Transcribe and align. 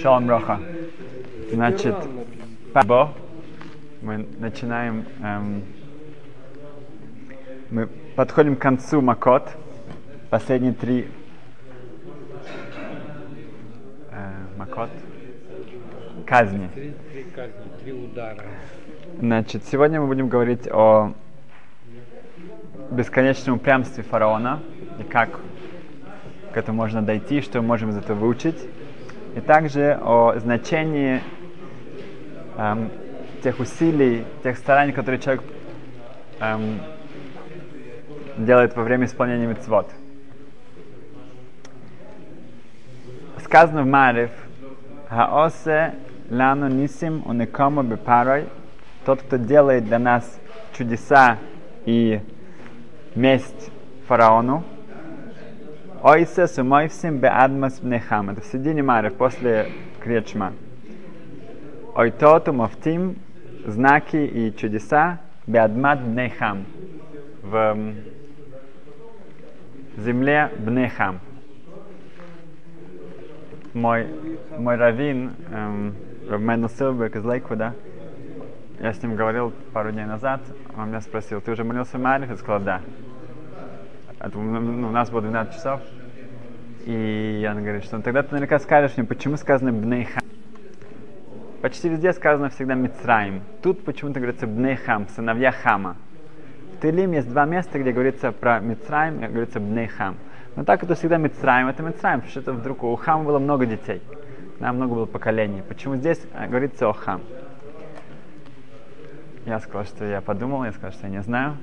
Шалом 0.00 0.28
Роха. 0.28 0.60
Значит, 1.52 1.96
Бо, 2.86 3.12
мы 4.00 4.28
начинаем, 4.38 5.04
эм, 5.20 5.64
мы 7.70 7.88
подходим 8.14 8.54
к 8.54 8.60
концу 8.60 9.00
Макот, 9.00 9.50
последние 10.30 10.72
три 10.72 11.08
э, 14.12 14.32
Макот, 14.56 14.90
казни. 16.24 16.68
Три, 16.74 16.94
три 17.12 17.24
казни, 17.34 17.54
три 17.82 17.92
удара. 17.92 18.44
Значит, 19.18 19.64
сегодня 19.64 20.00
мы 20.00 20.06
будем 20.06 20.28
говорить 20.28 20.68
о 20.68 21.12
бесконечном 22.92 23.56
упрямстве 23.56 24.04
фараона 24.04 24.60
и 25.00 25.02
как 25.02 25.40
к 26.52 26.56
этому 26.56 26.76
можно 26.76 27.02
дойти, 27.02 27.40
что 27.40 27.60
мы 27.60 27.66
можем 27.66 27.90
из 27.90 27.96
этого 27.96 28.16
выучить. 28.16 28.56
И 29.36 29.40
также 29.40 29.98
о 30.02 30.38
значении 30.38 31.20
эм, 32.56 32.90
тех 33.42 33.58
усилий, 33.60 34.24
тех 34.42 34.58
стараний, 34.58 34.92
которые 34.92 35.20
человек 35.20 35.42
эм, 36.40 36.80
делает 38.36 38.74
во 38.76 38.82
время 38.82 39.06
исполнения 39.06 39.46
мецвод. 39.46 39.90
Сказано 43.44 43.82
в 43.82 43.86
Марев, 43.86 44.30
Хаосе 45.08 45.94
лану 46.30 46.68
нисим 46.68 47.22
уникому 47.26 47.82
бепарой, 47.82 48.46
тот, 49.04 49.22
кто 49.22 49.36
делает 49.36 49.86
для 49.86 49.98
нас 49.98 50.38
чудеса 50.76 51.38
и 51.86 52.20
месть 53.14 53.70
фараону, 54.06 54.64
Ойсе 56.02 56.46
сумойвсим 56.46 57.18
беадмас 57.18 57.80
бнехам. 57.80 58.30
Это 58.30 58.40
в 58.40 58.44
середине 58.44 58.84
Марев, 58.84 59.14
после 59.14 59.72
Кречма. 60.00 60.52
Ойтоту 61.96 62.52
мафтим, 62.52 63.16
знаки 63.66 64.16
и 64.16 64.56
чудеса, 64.56 65.18
беадмат 65.48 66.00
бнехам. 66.00 66.66
В 67.42 67.94
земле 69.96 70.52
бнехам. 70.58 71.18
Мой, 73.74 74.06
мой 74.56 74.76
раввин, 74.76 75.32
эм, 75.50 75.94
Равмен 76.28 76.68
Силберг 76.68 77.16
из 77.16 77.24
Лейквуда, 77.24 77.74
я 78.80 78.92
с 78.92 79.02
ним 79.02 79.16
говорил 79.16 79.52
пару 79.72 79.90
дней 79.90 80.04
назад, 80.04 80.42
он 80.76 80.88
меня 80.88 81.00
спросил, 81.00 81.40
ты 81.40 81.50
уже 81.50 81.64
молился 81.64 81.98
Марев? 81.98 82.30
Я 82.30 82.36
сказал, 82.36 82.60
да. 82.60 82.82
Это, 84.20 84.36
ну, 84.36 84.88
у 84.88 84.90
нас 84.90 85.10
было 85.10 85.22
12 85.22 85.54
часов. 85.54 85.80
И 86.86 87.46
он 87.50 87.62
говорит, 87.62 87.84
что 87.84 87.98
«Ну, 87.98 88.02
тогда 88.02 88.22
ты 88.22 88.32
наверняка 88.32 88.58
скажешь 88.58 88.96
мне, 88.96 89.06
почему 89.06 89.36
сказано 89.36 89.72
Бнейхам. 89.72 90.22
Почти 91.60 91.88
везде 91.88 92.12
сказано 92.12 92.50
всегда 92.50 92.74
Мицраим. 92.74 93.42
Тут 93.62 93.84
почему-то 93.84 94.20
говорится 94.20 94.46
Бнейхам, 94.46 95.08
сыновья 95.08 95.52
Хама. 95.52 95.96
В 96.74 96.80
Тилим 96.80 97.12
есть 97.12 97.28
два 97.28 97.44
места, 97.44 97.78
где 97.78 97.92
говорится 97.92 98.32
про 98.32 98.60
Мицраим 98.60 99.22
и 99.22 99.28
говорится 99.28 99.60
Бнейхам. 99.60 100.16
Но 100.56 100.64
так 100.64 100.82
это 100.82 100.94
всегда 100.94 101.18
Мицраим, 101.18 101.68
это 101.68 101.82
Мицраим, 101.82 102.22
что 102.24 102.40
это 102.40 102.52
вдруг 102.52 102.84
у 102.84 102.96
Хама 102.96 103.24
было 103.24 103.38
много 103.38 103.66
детей. 103.66 104.00
Да, 104.60 104.72
много 104.72 104.94
было 104.94 105.06
поколений. 105.06 105.62
Почему 105.68 105.96
здесь 105.96 106.20
э, 106.32 106.48
говорится 106.48 106.88
о 106.88 106.92
Хам? 106.92 107.20
Я 109.46 109.60
сказал, 109.60 109.84
что 109.84 110.04
я 110.04 110.20
подумал, 110.20 110.64
я 110.64 110.72
сказал, 110.72 110.92
что 110.92 111.06
я 111.06 111.12
не 111.12 111.22
знаю. 111.22 111.56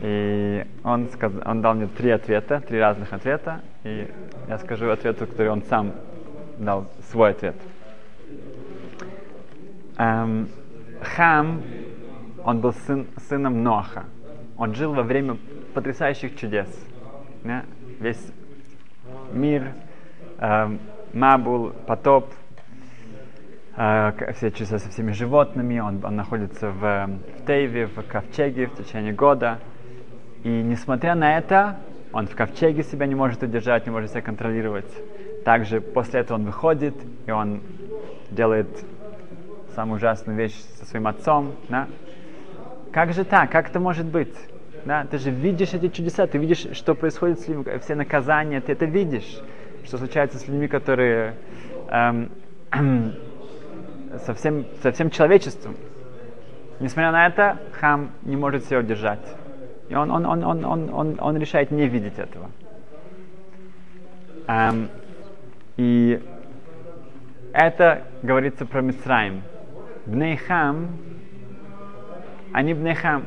И 0.00 0.64
он, 0.84 1.08
сказ... 1.08 1.32
он 1.44 1.60
дал 1.60 1.74
мне 1.74 1.86
три 1.88 2.10
ответа, 2.10 2.60
три 2.60 2.78
разных 2.78 3.12
ответа. 3.12 3.60
И 3.84 4.08
я 4.48 4.58
скажу 4.58 4.90
ответ, 4.90 5.18
который 5.18 5.48
он 5.48 5.62
сам 5.62 5.92
дал 6.58 6.86
свой 7.10 7.30
ответ. 7.30 7.56
Эм, 9.96 10.48
Хам, 11.00 11.62
он 12.44 12.60
был 12.60 12.72
сын, 12.72 13.06
сыном 13.28 13.62
Ноха. 13.62 14.04
Он 14.56 14.74
жил 14.74 14.94
во 14.94 15.02
время 15.02 15.36
потрясающих 15.74 16.36
чудес. 16.36 16.68
Да? 17.44 17.64
Весь 18.00 18.32
мир, 19.32 19.72
эм, 20.38 20.80
Мабул, 21.12 21.70
потоп, 21.86 22.32
э, 23.76 24.32
все 24.34 24.50
чудеса 24.50 24.78
со 24.78 24.90
всеми 24.90 25.12
животными. 25.12 25.78
Он, 25.80 26.04
он 26.04 26.16
находится 26.16 26.70
в, 26.70 26.80
в 27.40 27.46
Тейве, 27.46 27.86
в 27.86 28.02
ковчеге 28.02 28.66
в 28.66 28.76
течение 28.76 29.12
года. 29.12 29.58
И 30.44 30.48
несмотря 30.48 31.14
на 31.14 31.38
это, 31.38 31.76
он 32.12 32.26
в 32.26 32.34
ковчеге 32.34 32.82
себя 32.82 33.06
не 33.06 33.14
может 33.14 33.42
удержать, 33.42 33.86
не 33.86 33.92
может 33.92 34.10
себя 34.10 34.22
контролировать. 34.22 34.90
Также 35.44 35.80
после 35.80 36.20
этого 36.20 36.38
он 36.38 36.44
выходит, 36.44 36.94
и 37.26 37.30
он 37.30 37.60
делает 38.30 38.68
самую 39.74 39.96
ужасную 39.96 40.36
вещь 40.36 40.54
со 40.78 40.84
своим 40.86 41.06
отцом. 41.06 41.52
Да? 41.68 41.86
Как 42.92 43.12
же 43.12 43.24
так? 43.24 43.50
Как 43.50 43.70
это 43.70 43.80
может 43.80 44.06
быть? 44.06 44.34
Да? 44.84 45.06
Ты 45.10 45.18
же 45.18 45.30
видишь 45.30 45.74
эти 45.74 45.88
чудеса, 45.88 46.26
ты 46.26 46.38
видишь, 46.38 46.66
что 46.72 46.94
происходит 46.94 47.40
с 47.40 47.48
людьми, 47.48 47.64
все 47.80 47.94
наказания, 47.94 48.60
ты 48.60 48.72
это 48.72 48.84
видишь, 48.84 49.40
что 49.84 49.98
случается 49.98 50.38
с 50.38 50.48
людьми, 50.48 50.68
которые 50.68 51.34
эм, 51.90 52.30
со, 54.24 54.34
всем, 54.34 54.66
со 54.82 54.92
всем 54.92 55.10
человечеством. 55.10 55.76
Несмотря 56.80 57.10
на 57.10 57.26
это, 57.26 57.58
хам 57.72 58.10
не 58.22 58.36
может 58.36 58.64
себя 58.64 58.80
удержать. 58.80 59.37
И 59.88 59.94
он, 59.94 60.10
он, 60.10 60.26
он, 60.26 60.44
он, 60.44 60.64
он, 60.64 60.90
он, 60.92 61.18
он 61.20 61.36
решает 61.38 61.70
не 61.70 61.88
видеть 61.88 62.18
этого. 62.18 62.50
Эм, 64.46 64.88
и 65.76 66.20
это 67.52 68.02
говорится 68.22 68.66
про 68.66 68.82
Мицраим. 68.82 69.42
Бнейхам, 70.06 70.88
они 72.52 72.74
Бнейхам. 72.74 73.24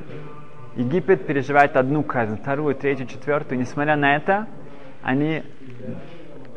Египет 0.76 1.26
переживает 1.28 1.76
одну 1.76 2.02
казнь, 2.02 2.38
вторую, 2.38 2.76
третью, 2.76 3.06
четвертую. 3.06 3.60
Несмотря 3.60 3.96
на 3.96 4.16
это, 4.16 4.48
они 5.02 5.44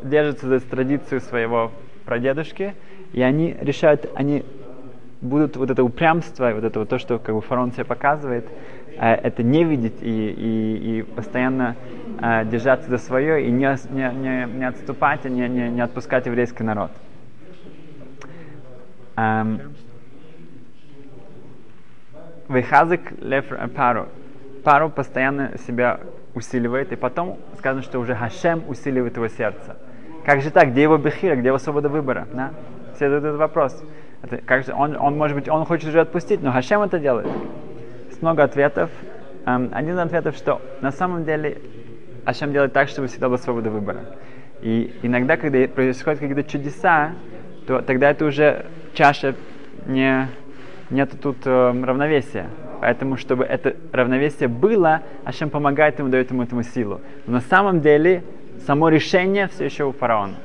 держатся 0.03 0.47
за 0.47 0.59
традицию 0.61 1.19
своего 1.21 1.71
прадедушки, 2.05 2.75
и 3.11 3.21
они 3.21 3.55
решают, 3.59 4.09
они 4.15 4.45
будут 5.21 5.57
вот 5.57 5.69
это 5.69 5.83
упрямство, 5.83 6.51
вот 6.53 6.63
это 6.63 6.79
вот 6.79 6.89
то, 6.89 6.97
что 6.97 7.19
как 7.19 7.35
бы 7.35 7.41
фараон 7.41 7.71
себе 7.71 7.85
показывает, 7.85 8.47
это 9.03 9.43
не 9.43 9.63
видеть 9.63 10.01
и, 10.01 10.29
и, 10.29 10.99
и 10.99 11.01
постоянно 11.03 11.75
э, 12.21 12.45
держаться 12.45 12.89
за 12.89 12.97
свое 12.97 13.47
и 13.47 13.51
не, 13.51 13.67
не, 13.93 14.13
не, 14.13 14.57
не 14.57 14.67
отступать 14.67 15.25
и 15.25 15.29
не, 15.29 15.47
не, 15.49 15.69
не 15.69 15.81
отпускать 15.81 16.25
еврейский 16.25 16.63
народ. 16.63 16.91
Эм, 19.17 19.59
Вейхазик 22.47 23.13
лев 23.21 23.45
пару. 23.75 24.07
Пару 24.63 24.89
постоянно 24.89 25.57
себя 25.67 25.99
усиливает, 26.33 26.91
и 26.91 26.95
потом 26.95 27.37
сказано, 27.57 27.81
что 27.81 27.99
уже 27.99 28.15
Хашем 28.15 28.63
усиливает 28.67 29.15
его 29.15 29.27
сердце. 29.27 29.77
Как 30.25 30.41
же 30.41 30.51
так? 30.51 30.71
Где 30.71 30.83
его 30.83 30.97
бехира, 30.97 31.35
где 31.35 31.47
его 31.47 31.57
свобода 31.57 31.89
выбора? 31.89 32.27
Да? 32.33 32.51
Все 32.95 33.05
задают 33.09 33.25
этот 33.25 33.39
вопрос. 33.39 33.83
Это, 34.21 34.37
как 34.37 34.63
же, 34.65 34.73
он, 34.73 34.95
он, 34.97 35.17
может 35.17 35.35
быть, 35.35 35.47
он 35.49 35.65
хочет 35.65 35.89
уже 35.89 36.01
отпустить, 36.01 36.41
но 36.41 36.51
Хашем 36.51 36.81
это 36.81 36.99
делает. 36.99 37.27
Есть 38.15 38.21
много 38.21 38.43
ответов. 38.43 38.89
Um, 39.45 39.73
один 39.73 39.95
из 39.95 39.99
ответов, 39.99 40.37
что 40.37 40.61
на 40.79 40.91
самом 40.91 41.25
деле 41.25 41.57
Ашем 42.23 42.53
делает 42.53 42.71
так, 42.71 42.87
чтобы 42.87 43.09
всегда 43.09 43.27
была 43.27 43.37
свобода 43.37 43.69
выбора. 43.69 44.05
И 44.61 44.97
иногда, 45.01 45.35
когда 45.35 45.67
происходят 45.67 46.21
какие-то 46.21 46.45
чудеса, 46.45 47.11
то 47.67 47.81
тогда 47.81 48.11
это 48.11 48.23
уже 48.23 48.67
чаша 48.93 49.35
не, 49.85 50.29
нет 50.91 51.11
тут 51.21 51.39
э, 51.43 51.83
равновесия. 51.83 52.47
Поэтому, 52.79 53.17
чтобы 53.17 53.43
это 53.43 53.75
равновесие 53.91 54.47
было, 54.47 55.01
Ашем 55.25 55.49
помогает 55.49 55.99
ему, 55.99 56.07
дает 56.07 56.31
ему 56.31 56.43
этому 56.43 56.63
силу. 56.63 57.01
Но 57.27 57.33
на 57.33 57.41
самом 57.41 57.81
деле, 57.81 58.23
само 58.65 58.87
решение 58.87 59.49
все 59.49 59.65
еще 59.65 59.83
у 59.83 59.91
фараона. 59.91 60.37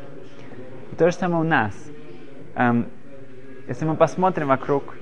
И 0.90 0.96
то 0.96 1.08
же 1.08 1.16
самое 1.16 1.44
у 1.44 1.46
нас. 1.46 1.72
Эм, 2.56 2.88
если 3.68 3.84
мы 3.84 3.94
посмотрим 3.94 4.48
вокруг, 4.48 4.96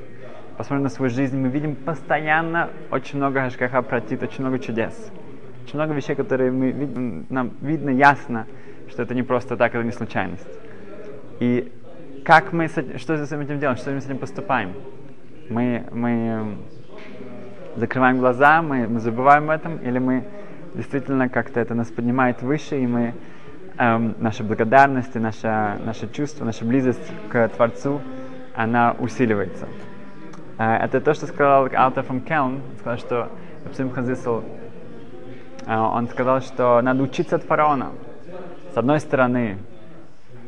посмотрим 0.58 0.82
на 0.82 0.88
свою 0.90 1.08
жизнь, 1.08 1.38
мы 1.38 1.48
видим 1.48 1.76
постоянно 1.76 2.70
очень 2.90 3.18
много 3.18 3.40
Хашкаха 3.42 3.80
протит, 3.80 4.24
очень 4.24 4.40
много 4.40 4.58
чудес. 4.58 4.92
Очень 5.64 5.76
много 5.76 5.94
вещей, 5.94 6.16
которые 6.16 6.50
мы 6.50 6.72
видим, 6.72 7.26
нам 7.30 7.52
видно 7.60 7.90
ясно, 7.90 8.46
что 8.88 9.02
это 9.02 9.14
не 9.14 9.22
просто 9.22 9.56
так, 9.56 9.74
это 9.74 9.84
не 9.84 9.92
случайность. 9.92 10.48
И 11.38 11.72
как 12.24 12.52
мы, 12.52 12.66
что 12.66 13.24
с 13.24 13.32
этим 13.32 13.60
делаем, 13.60 13.76
что 13.78 13.92
мы 13.92 14.00
с 14.00 14.06
этим 14.06 14.18
поступаем? 14.18 14.72
Мы, 15.48 15.84
мы 15.92 16.56
закрываем 17.76 18.18
глаза, 18.18 18.60
мы, 18.60 18.88
мы 18.88 18.98
забываем 18.98 19.44
об 19.44 19.50
этом, 19.50 19.76
или 19.76 20.00
мы 20.00 20.24
действительно 20.74 21.28
как-то 21.28 21.60
это 21.60 21.74
нас 21.74 21.86
поднимает 21.86 22.42
выше, 22.42 22.80
и 22.80 22.86
мы 22.86 23.14
эм, 23.78 24.16
наша 24.18 24.42
благодарность, 24.42 25.14
и 25.14 25.20
наше, 25.20 25.78
наше 25.84 26.12
чувство, 26.12 26.44
наша 26.44 26.64
близость 26.64 27.12
к 27.30 27.48
Творцу, 27.50 28.00
она 28.56 28.96
усиливается. 28.98 29.68
Это 30.58 31.00
то, 31.00 31.14
что 31.14 31.26
сказал 31.26 31.68
Алтер 31.72 32.02
фон 32.02 32.20
Келн, 32.20 32.60
сказал, 32.80 32.98
что 32.98 33.90
Хазисл, 33.94 34.42
он 35.66 36.08
сказал, 36.08 36.40
что 36.40 36.80
надо 36.82 37.02
учиться 37.04 37.36
от 37.36 37.44
фараона. 37.44 37.92
С 38.74 38.76
одной 38.76 38.98
стороны, 38.98 39.58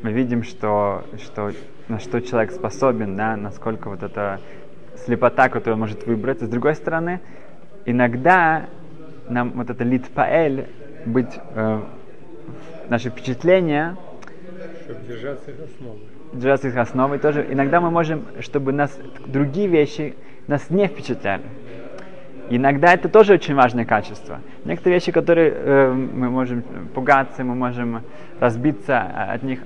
мы 0.03 0.13
видим, 0.13 0.43
что, 0.43 1.05
что, 1.23 1.53
на 1.89 2.01
что 2.01 2.21
человек 2.21 2.51
способен, 2.51 3.17
да, 3.17 3.37
насколько 3.37 3.89
вот 3.89 4.03
эта 4.03 4.41
слепота, 5.05 5.49
которую 5.49 5.75
он 5.75 5.81
может 5.81 6.07
выбрать. 6.07 6.41
С 6.41 6.49
другой 6.49 6.75
стороны, 6.75 7.21
иногда 7.85 8.67
нам 9.29 9.53
вот 9.53 9.71
это 9.71 9.85
литпаэль, 9.85 10.69
быть, 11.07 11.39
э, 11.55 11.83
наше 12.89 13.11
впечатление, 13.11 13.97
Чтобы 14.85 15.07
держаться 15.07 15.51
их 15.53 15.61
основы. 15.61 16.01
Держаться 16.33 16.69
их 16.69 16.77
основой 16.77 17.19
тоже. 17.19 17.47
Иногда 17.49 17.81
мы 17.81 17.91
можем, 17.91 18.25
чтобы 18.41 18.73
нас 18.73 18.97
другие 19.27 19.69
вещи 19.69 20.15
нас 20.47 20.71
не 20.71 20.87
впечатляли. 20.87 21.43
Иногда 22.51 22.93
это 22.93 23.09
тоже 23.09 23.35
очень 23.35 23.55
важное 23.55 23.85
качество. 23.85 24.41
Некоторые 24.65 24.99
вещи, 24.99 25.13
которые 25.13 25.53
э, 25.55 25.93
мы 25.93 26.31
можем 26.31 26.65
пугаться, 26.95 27.45
мы 27.45 27.55
можем 27.55 28.03
разбиться 28.41 28.93
э, 28.93 29.35
от 29.35 29.43
них, 29.45 29.61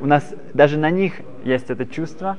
у 0.00 0.06
нас 0.06 0.34
даже 0.52 0.78
на 0.78 0.90
них 0.90 1.14
есть 1.44 1.70
это 1.70 1.86
чувство, 1.86 2.36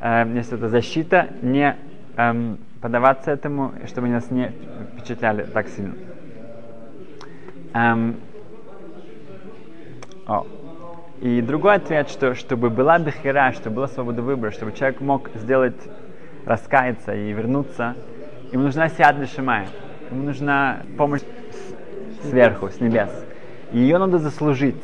э, 0.00 0.30
есть 0.34 0.52
эта 0.52 0.68
защита, 0.68 1.28
не 1.40 1.76
эм, 2.18 2.58
поддаваться 2.82 3.30
этому, 3.30 3.72
чтобы 3.86 4.08
нас 4.08 4.30
не 4.30 4.52
впечатляли 4.92 5.44
так 5.44 5.68
сильно. 5.68 5.94
Эм, 7.72 8.16
о. 10.26 10.46
И 11.20 11.42
другой 11.42 11.74
ответ, 11.74 12.08
что 12.10 12.34
чтобы 12.34 12.70
была 12.70 12.98
бехера, 13.00 13.52
чтобы 13.52 13.76
была 13.76 13.88
свобода 13.88 14.22
выбора, 14.22 14.52
чтобы 14.52 14.72
человек 14.72 15.00
мог 15.00 15.30
сделать, 15.34 15.76
раскаяться 16.46 17.12
и 17.12 17.32
вернуться, 17.32 17.96
ему 18.52 18.64
нужна 18.64 18.88
сиад 18.88 19.18
лишимая, 19.18 19.66
ему 20.10 20.22
нужна 20.22 20.82
помощь 20.96 21.22
сверху, 22.22 22.68
с 22.68 22.80
небес. 22.80 23.10
И 23.72 23.78
ее 23.78 23.98
надо 23.98 24.18
заслужить. 24.18 24.82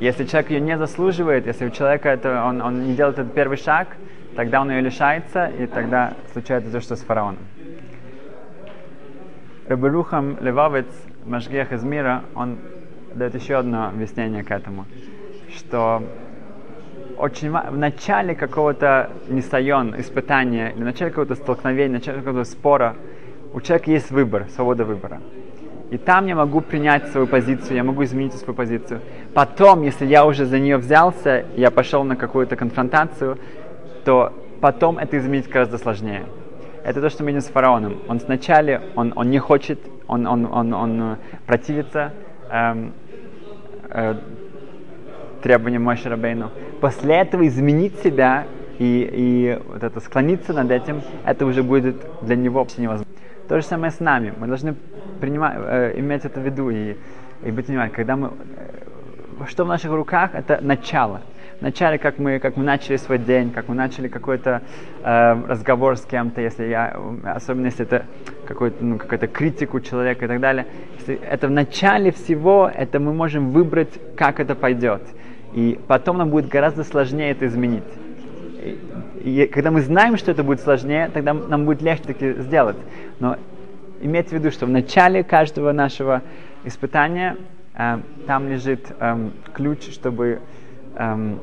Если 0.00 0.24
человек 0.24 0.50
ее 0.50 0.60
не 0.60 0.76
заслуживает, 0.76 1.46
если 1.46 1.66
у 1.66 1.70
человека 1.70 2.10
это, 2.10 2.44
он, 2.44 2.60
он 2.60 2.84
не 2.84 2.94
делает 2.94 3.18
этот 3.18 3.32
первый 3.32 3.56
шаг, 3.56 3.96
тогда 4.36 4.60
он 4.60 4.70
ее 4.70 4.82
лишается, 4.82 5.46
и 5.46 5.66
тогда 5.66 6.12
случается 6.32 6.70
то, 6.70 6.80
что 6.80 6.96
с 6.96 7.00
фараоном. 7.00 7.44
Рабарухам 9.66 10.36
Левовец, 10.40 10.86
Машгех 11.24 11.72
из 11.72 11.82
мира, 11.84 12.22
он 12.34 12.58
дает 13.14 13.34
еще 13.34 13.56
одно 13.56 13.88
объяснение 13.88 14.44
к 14.44 14.50
этому, 14.50 14.86
что 15.56 16.02
очень 17.18 17.50
в 17.50 17.76
начале 17.76 18.34
какого-то 18.34 19.10
несайон, 19.28 19.98
испытания, 20.00 20.70
или 20.70 20.82
в 20.82 20.84
начале 20.84 21.10
какого-то 21.10 21.34
столкновения, 21.34 21.98
в 21.98 22.00
начале 22.00 22.18
какого-то 22.18 22.48
спора, 22.50 22.96
у 23.52 23.60
человека 23.60 23.90
есть 23.90 24.10
выбор, 24.10 24.46
свобода 24.54 24.84
выбора. 24.84 25.20
И 25.90 25.98
там 25.98 26.26
я 26.26 26.36
могу 26.36 26.60
принять 26.60 27.08
свою 27.08 27.26
позицию, 27.26 27.76
я 27.76 27.84
могу 27.84 28.04
изменить 28.04 28.34
свою 28.34 28.54
позицию. 28.54 29.00
Потом, 29.34 29.82
если 29.82 30.06
я 30.06 30.24
уже 30.24 30.46
за 30.46 30.58
нее 30.58 30.76
взялся, 30.76 31.44
я 31.56 31.70
пошел 31.70 32.04
на 32.04 32.16
какую-то 32.16 32.54
конфронтацию, 32.54 33.38
то 34.04 34.32
потом 34.60 34.98
это 34.98 35.18
изменить 35.18 35.48
гораздо 35.48 35.78
сложнее. 35.78 36.26
Это 36.84 37.00
то, 37.00 37.10
что 37.10 37.24
мы 37.24 37.30
видим 37.30 37.40
с 37.40 37.48
фараоном. 37.48 37.98
Он 38.08 38.20
сначала, 38.20 38.80
он, 38.94 39.12
он 39.16 39.30
не 39.30 39.38
хочет, 39.38 39.80
он, 40.06 40.26
он, 40.26 40.46
он, 40.46 40.72
он 40.72 41.02
э, 41.02 41.16
противится 41.46 42.12
эм, 42.50 42.92
э, 43.90 44.14
требованиям 45.42 45.82
Мойши 45.82 46.08
Рабейну. 46.08 46.50
После 46.80 47.16
этого 47.16 47.46
изменить 47.46 47.98
себя 48.00 48.46
и, 48.78 49.08
и 49.12 49.58
вот 49.68 49.82
это 49.82 50.00
склониться 50.00 50.52
над 50.52 50.70
этим, 50.70 51.02
это 51.24 51.44
уже 51.46 51.62
будет 51.62 51.96
для 52.22 52.36
него 52.36 52.60
вообще 52.60 52.82
невозможно. 52.82 53.12
То 53.48 53.60
же 53.60 53.66
самое 53.66 53.90
с 53.90 54.00
нами. 54.00 54.32
Мы 54.38 54.46
должны 54.46 54.74
принимать, 55.20 55.54
э, 55.58 55.98
иметь 55.98 56.24
это 56.24 56.40
в 56.40 56.44
виду 56.44 56.70
и, 56.70 56.96
и 57.44 57.50
быть 57.50 57.68
внимательны. 57.68 57.96
Когда 57.96 58.16
мы, 58.16 58.28
э, 58.28 59.46
что 59.48 59.64
в 59.64 59.68
наших 59.68 59.92
руках, 59.92 60.30
это 60.34 60.60
начало. 60.62 61.22
В 61.58 61.62
начале, 61.62 61.98
как 61.98 62.18
мы, 62.18 62.38
как 62.38 62.56
мы 62.56 62.64
начали 62.64 62.96
свой 62.96 63.18
день, 63.18 63.50
как 63.50 63.68
мы 63.68 63.74
начали 63.74 64.08
какой-то 64.08 64.62
э, 65.02 65.42
разговор 65.46 65.96
с 65.96 66.02
кем-то, 66.06 66.40
если 66.40 66.64
я, 66.66 66.96
особенно 67.24 67.66
если 67.66 67.84
это 67.84 68.06
какой-то, 68.50 68.84
ну, 68.84 68.98
какая-то 68.98 69.28
критику 69.28 69.80
человека 69.80 70.24
и 70.24 70.28
так 70.28 70.40
далее. 70.40 70.66
Это 71.06 71.46
в 71.46 71.50
начале 71.52 72.10
всего, 72.10 72.68
это 72.72 72.98
мы 72.98 73.14
можем 73.14 73.50
выбрать, 73.50 74.00
как 74.16 74.40
это 74.40 74.56
пойдет. 74.56 75.02
И 75.54 75.78
потом 75.86 76.18
нам 76.18 76.30
будет 76.30 76.48
гораздо 76.48 76.82
сложнее 76.82 77.30
это 77.30 77.46
изменить. 77.46 77.84
И, 78.64 78.78
и 79.22 79.46
когда 79.46 79.70
мы 79.70 79.82
знаем, 79.82 80.16
что 80.16 80.32
это 80.32 80.42
будет 80.42 80.60
сложнее, 80.60 81.10
тогда 81.14 81.32
нам 81.32 81.64
будет 81.64 81.80
легче 81.80 82.04
таки 82.04 82.32
сделать. 82.42 82.76
Но 83.20 83.36
имейте 84.00 84.30
в 84.30 84.32
виду, 84.32 84.50
что 84.50 84.66
в 84.66 84.70
начале 84.70 85.22
каждого 85.22 85.70
нашего 85.70 86.22
испытания 86.64 87.36
э, 87.76 87.98
там 88.26 88.48
лежит 88.48 88.92
эм, 88.98 89.32
ключ, 89.54 89.90
чтобы 89.92 90.40
эм, 90.96 91.38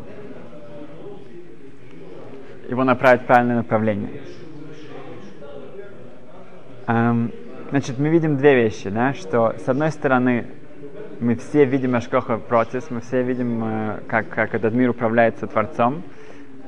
его 2.69 2.83
направить 2.83 3.21
в 3.21 3.25
правильное 3.25 3.55
направление. 3.55 4.09
Эм, 6.87 7.33
значит, 7.69 7.99
мы 7.99 8.07
видим 8.07 8.37
две 8.37 8.55
вещи, 8.55 8.89
да, 8.89 9.13
что 9.13 9.53
с 9.57 9.67
одной 9.67 9.91
стороны 9.91 10.45
мы 11.19 11.35
все 11.35 11.65
видим 11.65 11.95
Ашкоха 11.95 12.37
процесс, 12.37 12.89
мы 12.89 13.01
все 13.01 13.23
видим, 13.23 13.61
э, 13.61 13.99
как, 14.07 14.29
как 14.29 14.55
этот 14.55 14.73
мир 14.73 14.91
управляется 14.91 15.47
Творцом, 15.47 16.03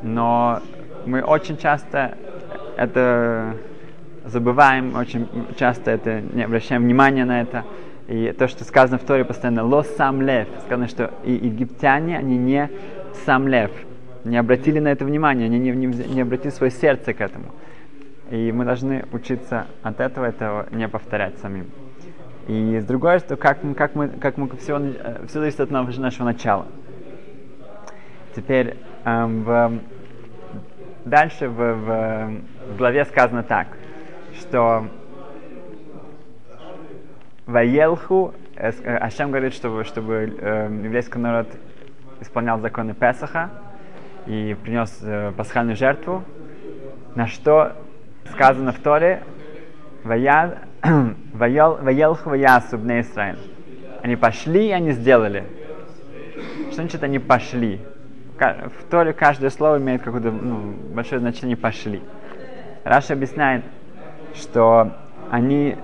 но 0.02 0.62
мы 1.06 1.22
очень 1.22 1.56
часто 1.58 2.18
это 2.76 3.56
забываем, 4.26 4.94
очень 4.98 5.26
часто 5.58 5.92
это 5.92 6.20
не 6.20 6.44
обращаем 6.44 6.84
внимания 6.84 7.24
на 7.24 7.40
это. 7.40 7.64
И 8.10 8.34
то, 8.38 8.50
что 8.50 8.66
сказано 8.66 8.98
в 8.98 9.04
Торе 9.04 9.24
постоянно, 9.24 9.64
ло 9.64 9.84
сам 9.84 10.22
лев, 10.22 10.50
сказано, 10.66 10.90
что 10.90 11.14
и 11.24 11.32
египтяне, 11.32 12.18
они 12.18 12.38
не 12.38 12.70
сам 13.26 13.48
лев, 13.48 13.72
не 14.26 14.36
обратили 14.36 14.80
на 14.80 14.90
это 14.90 15.06
внимание, 15.06 15.46
они 15.46 15.60
не, 15.60 15.72
не, 15.72 15.86
не 15.88 16.22
обратили 16.22 16.52
свое 16.52 16.72
сердце 16.74 17.14
к 17.14 17.22
этому. 17.22 17.54
И 18.30 18.52
мы 18.52 18.64
должны 18.64 19.06
учиться 19.12 19.66
от 19.82 20.00
этого, 20.00 20.26
этого 20.26 20.68
не 20.72 20.88
повторять 20.88 21.40
самим. 21.40 21.68
И 22.48 22.80
с 22.80 22.86
другой 22.86 23.20
стороны, 23.20 23.42
как, 23.42 23.60
как 23.76 23.96
мы, 23.96 24.10
как 24.10 24.38
мы 24.38 24.50
все, 24.58 24.80
все 25.28 25.40
зависит 25.40 25.60
от 25.60 25.72
нашего 25.72 26.26
начала. 26.26 26.68
Теперь 28.36 28.78
эм, 29.06 29.44
в, 29.44 29.80
дальше 31.06 31.50
в, 31.50 31.54
в, 31.54 32.42
в 32.74 32.78
главе 32.78 33.06
сказано 33.06 33.44
так, 33.44 33.68
что 34.40 34.88
Ваелху, 37.48 38.34
э, 38.56 38.72
э, 38.72 38.98
Ашем 38.98 39.32
говорит, 39.32 39.54
чтобы, 39.54 39.84
чтобы 39.84 40.36
э, 40.38 40.70
еврейский 40.84 41.18
народ 41.18 41.48
исполнял 42.22 42.60
законы 42.60 42.94
Песаха 42.94 43.50
и 44.28 44.56
принес 44.64 45.00
э, 45.02 45.32
пасхальную 45.36 45.76
жертву, 45.76 46.24
на 47.16 47.26
что 47.26 47.74
сказано 48.32 48.72
в 48.72 48.80
Торе, 48.80 49.24
«Вая- 50.04 50.60
ваял- 51.34 51.80
«Ваелху 51.82 52.30
ваясу 52.30 52.78
бне 52.78 53.02
Исраиль». 53.02 53.38
Они 54.02 54.16
пошли, 54.16 54.68
и 54.68 54.72
они 54.72 54.92
сделали. 54.92 55.44
Что 56.68 56.76
значит 56.82 57.04
они 57.04 57.20
пошли? 57.20 57.82
В 58.38 58.90
Торе 58.90 59.12
каждое 59.12 59.50
слово 59.50 59.80
имеет 59.80 60.02
какое-то 60.02 60.32
ну, 60.32 60.74
большое 60.94 61.20
значение 61.20 61.58
«пошли». 61.58 62.02
Раша 62.86 63.14
объясняет, 63.14 63.66
что 64.34 64.94
они, 65.30 65.76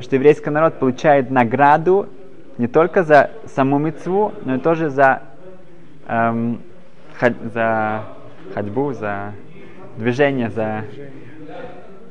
что 0.00 0.16
еврейский 0.16 0.48
народ 0.50 0.78
получает 0.78 1.30
награду 1.30 2.08
не 2.56 2.66
только 2.66 3.02
за 3.02 3.30
саму 3.46 3.78
мецву, 3.78 4.32
но 4.44 4.56
и 4.56 4.58
тоже 4.58 4.88
за, 4.88 5.22
эм, 6.08 6.62
ход- 7.20 7.52
за 7.52 8.04
ходьбу, 8.54 8.92
за 8.94 9.34
движение, 9.98 10.48
за, 10.48 10.84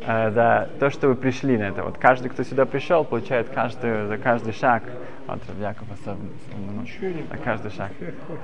за 0.07 0.69
то, 0.79 0.89
что 0.89 1.09
вы 1.09 1.15
пришли 1.15 1.57
на 1.57 1.63
это. 1.63 1.83
Вот 1.83 1.97
каждый, 1.97 2.29
кто 2.29 2.43
сюда 2.43 2.65
пришел, 2.65 3.03
получает 3.03 3.49
каждый, 3.49 4.07
за 4.07 4.17
каждый 4.17 4.53
шаг. 4.53 4.83
Вот 5.27 5.41
Рав 5.45 5.59
Яков 5.59 5.87
особенно. 5.91 6.29
ну, 6.73 6.85
За 7.29 7.37
каждый 7.37 7.71
шаг. 7.71 7.91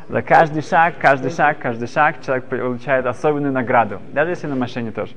За 0.09 0.21
каждый 0.21 0.61
шаг, 0.61 0.95
каждый 0.99 1.31
шаг, 1.31 1.59
каждый 1.59 1.87
шаг 1.87 2.21
человек 2.21 2.45
получает 2.45 3.05
особенную 3.05 3.53
награду. 3.53 4.01
Даже 4.11 4.31
если 4.31 4.47
на 4.47 4.55
машине 4.55 4.91
тоже. 4.91 5.13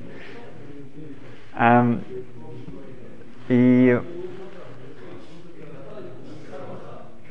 Эм, 1.59 2.01
и 3.49 3.99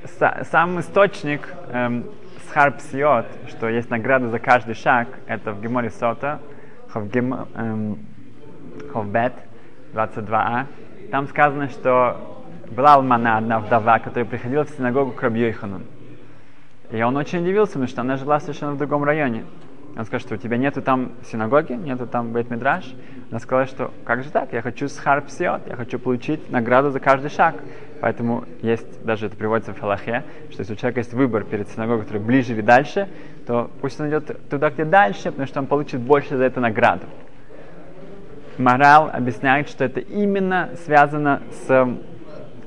са- 0.04 0.44
сам 0.44 0.78
источник 0.80 1.48
эм, 1.70 2.04
Схарпсиот, 2.48 3.26
что 3.48 3.68
есть 3.68 3.88
награда 3.88 4.28
за 4.28 4.38
каждый 4.38 4.74
шаг, 4.74 5.08
это 5.26 5.52
в 5.52 5.62
Геморе 5.62 5.90
Сота, 5.90 6.40
Ховгем, 6.90 7.46
эм, 7.54 7.98
Ховбет, 8.92 9.32
22а. 9.94 10.66
Там 11.10 11.28
сказано, 11.28 11.68
что 11.68 12.44
была 12.70 12.94
алмана, 12.94 13.38
одна 13.38 13.58
вдова, 13.60 13.98
которая 13.98 14.24
приходила 14.24 14.64
в 14.64 14.70
синагогу 14.70 15.12
к 15.12 15.22
Рабью 15.22 15.48
Йоханану. 15.48 15.84
И 16.90 17.02
он 17.02 17.16
очень 17.16 17.42
удивился, 17.42 17.72
потому 17.72 17.88
что 17.88 18.00
она 18.02 18.16
жила 18.16 18.40
совершенно 18.40 18.72
в 18.72 18.78
другом 18.78 19.04
районе. 19.04 19.44
Он 19.96 20.04
сказал, 20.04 20.20
что 20.20 20.34
у 20.34 20.36
тебя 20.36 20.58
нету 20.58 20.82
там 20.82 21.12
синагоги, 21.24 21.72
нету 21.72 22.06
там 22.06 22.32
бейт 22.32 22.50
мидраш. 22.50 22.94
Она 23.30 23.40
сказала, 23.40 23.66
что 23.66 23.90
как 24.04 24.22
же 24.22 24.30
так, 24.30 24.52
я 24.52 24.60
хочу 24.60 24.88
с 24.88 24.98
харпсиот, 24.98 25.66
я 25.66 25.74
хочу 25.74 25.98
получить 25.98 26.50
награду 26.50 26.90
за 26.90 27.00
каждый 27.00 27.30
шаг. 27.30 27.56
Поэтому 28.00 28.44
есть, 28.60 29.02
даже 29.04 29.26
это 29.26 29.36
приводится 29.36 29.72
в 29.72 29.80
Халахе, 29.80 30.24
что 30.50 30.60
если 30.60 30.74
у 30.74 30.76
человека 30.76 31.00
есть 31.00 31.14
выбор 31.14 31.44
перед 31.44 31.68
синагогой, 31.70 32.04
который 32.04 32.20
ближе 32.20 32.52
или 32.52 32.60
дальше, 32.60 33.08
то 33.46 33.70
пусть 33.80 33.98
он 33.98 34.10
идет 34.10 34.48
туда, 34.50 34.70
где 34.70 34.84
дальше, 34.84 35.30
потому 35.30 35.46
что 35.46 35.60
он 35.60 35.66
получит 35.66 36.00
больше 36.00 36.36
за 36.36 36.44
это 36.44 36.60
награду. 36.60 37.06
Морал 38.58 39.10
объясняет, 39.12 39.68
что 39.68 39.84
это 39.84 40.00
именно 40.00 40.70
связано 40.84 41.42
с, 41.50 41.70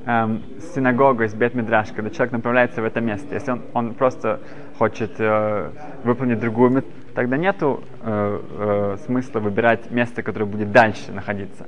эм, 0.06 0.42
с 0.58 0.74
синагогой, 0.74 1.28
с 1.28 1.34
Бет-Мидраш, 1.34 1.92
когда 1.92 2.10
человек 2.10 2.32
направляется 2.32 2.82
в 2.82 2.84
это 2.84 3.00
место. 3.00 3.34
Если 3.34 3.50
он, 3.50 3.62
он 3.74 3.94
просто 3.94 4.40
хочет 4.78 5.12
э, 5.18 5.70
выполнить 6.04 6.40
другую 6.40 6.70
тогда 7.14 7.36
нет 7.36 7.56
э, 7.60 7.76
э, 8.02 8.96
смысла 9.04 9.40
выбирать 9.40 9.90
место, 9.90 10.22
которое 10.22 10.46
будет 10.46 10.72
дальше 10.72 11.12
находиться. 11.12 11.66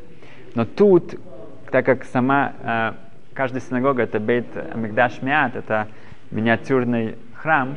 Но 0.55 0.65
тут, 0.65 1.15
так 1.71 1.85
как 1.85 2.05
сама 2.05 2.53
э, 2.63 2.93
каждая 3.35 3.61
синагога 3.61 4.03
это 4.03 4.21
Бейт 4.21 4.47
Амигдаш 4.57 5.23
Миат, 5.23 5.57
это 5.57 5.89
миниатюрный 6.31 7.17
храм, 7.35 7.77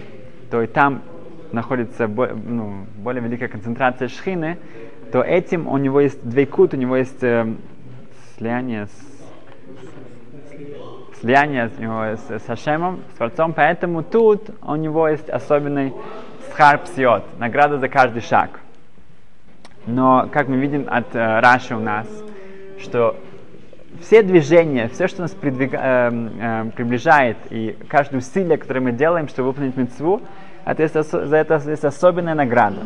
то 0.52 0.62
и 0.62 0.68
там 0.68 1.02
находится 1.52 2.08
бо, 2.08 2.28
ну, 2.28 2.86
более 2.98 3.24
великая 3.24 3.48
концентрация 3.48 4.08
шхины, 4.08 4.58
то 5.12 5.22
этим 5.22 5.68
у 5.68 5.78
него 5.78 6.02
есть 6.02 6.28
двейкут, 6.28 6.74
у 6.74 6.78
него 6.78 6.96
есть 6.98 7.24
э, 7.24 7.54
слияние 8.38 8.88
с 8.88 9.16
слияние 11.26 11.72
у 11.78 11.82
него 11.82 12.04
с, 12.16 12.30
с 12.30 12.46
Хашемом, 12.46 13.00
с 13.14 13.18
Творцом, 13.18 13.54
поэтому 13.54 14.04
тут 14.04 14.50
у 14.62 14.76
него 14.76 15.08
есть 15.08 15.30
особенный 15.30 15.94
схар 16.52 16.80
псиот, 16.80 17.40
награда 17.40 17.80
за 17.80 17.90
каждый 17.90 18.22
шаг. 18.22 18.60
Но, 19.88 20.30
как 20.32 20.48
мы 20.48 20.58
видим 20.58 20.86
от 20.88 21.16
э, 21.16 21.40
Раши 21.40 21.76
у 21.76 21.80
нас, 21.80 22.08
что 22.80 23.16
все 24.02 24.24
движения, 24.24 24.88
все, 24.88 25.08
что 25.08 25.22
нас 25.22 25.32
придвига, 25.32 25.78
э, 25.78 26.12
э, 26.40 26.72
приближает, 26.76 27.38
и 27.50 27.76
каждое 27.88 28.18
усилие, 28.18 28.58
которое 28.58 28.82
мы 28.82 28.92
делаем, 28.92 29.28
чтобы 29.28 29.50
выполнить 29.50 29.78
мецву, 29.78 30.22
это 30.66 30.84
есть, 30.84 30.96
за 30.96 31.38
это 31.38 31.62
есть 31.68 31.86
особенная 31.86 32.36
награда. 32.36 32.82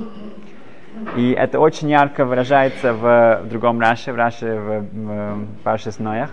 И 1.15 1.31
это 1.31 1.59
очень 1.59 1.89
ярко 1.89 2.25
выражается 2.25 2.93
в, 2.93 3.41
в 3.43 3.49
другом 3.49 3.79
Раше, 3.79 4.11
в 4.11 4.15
Раше 4.15 4.55
в, 4.55 4.81
в 4.81 5.47
Паше 5.63 5.91
Сноях, 5.91 6.29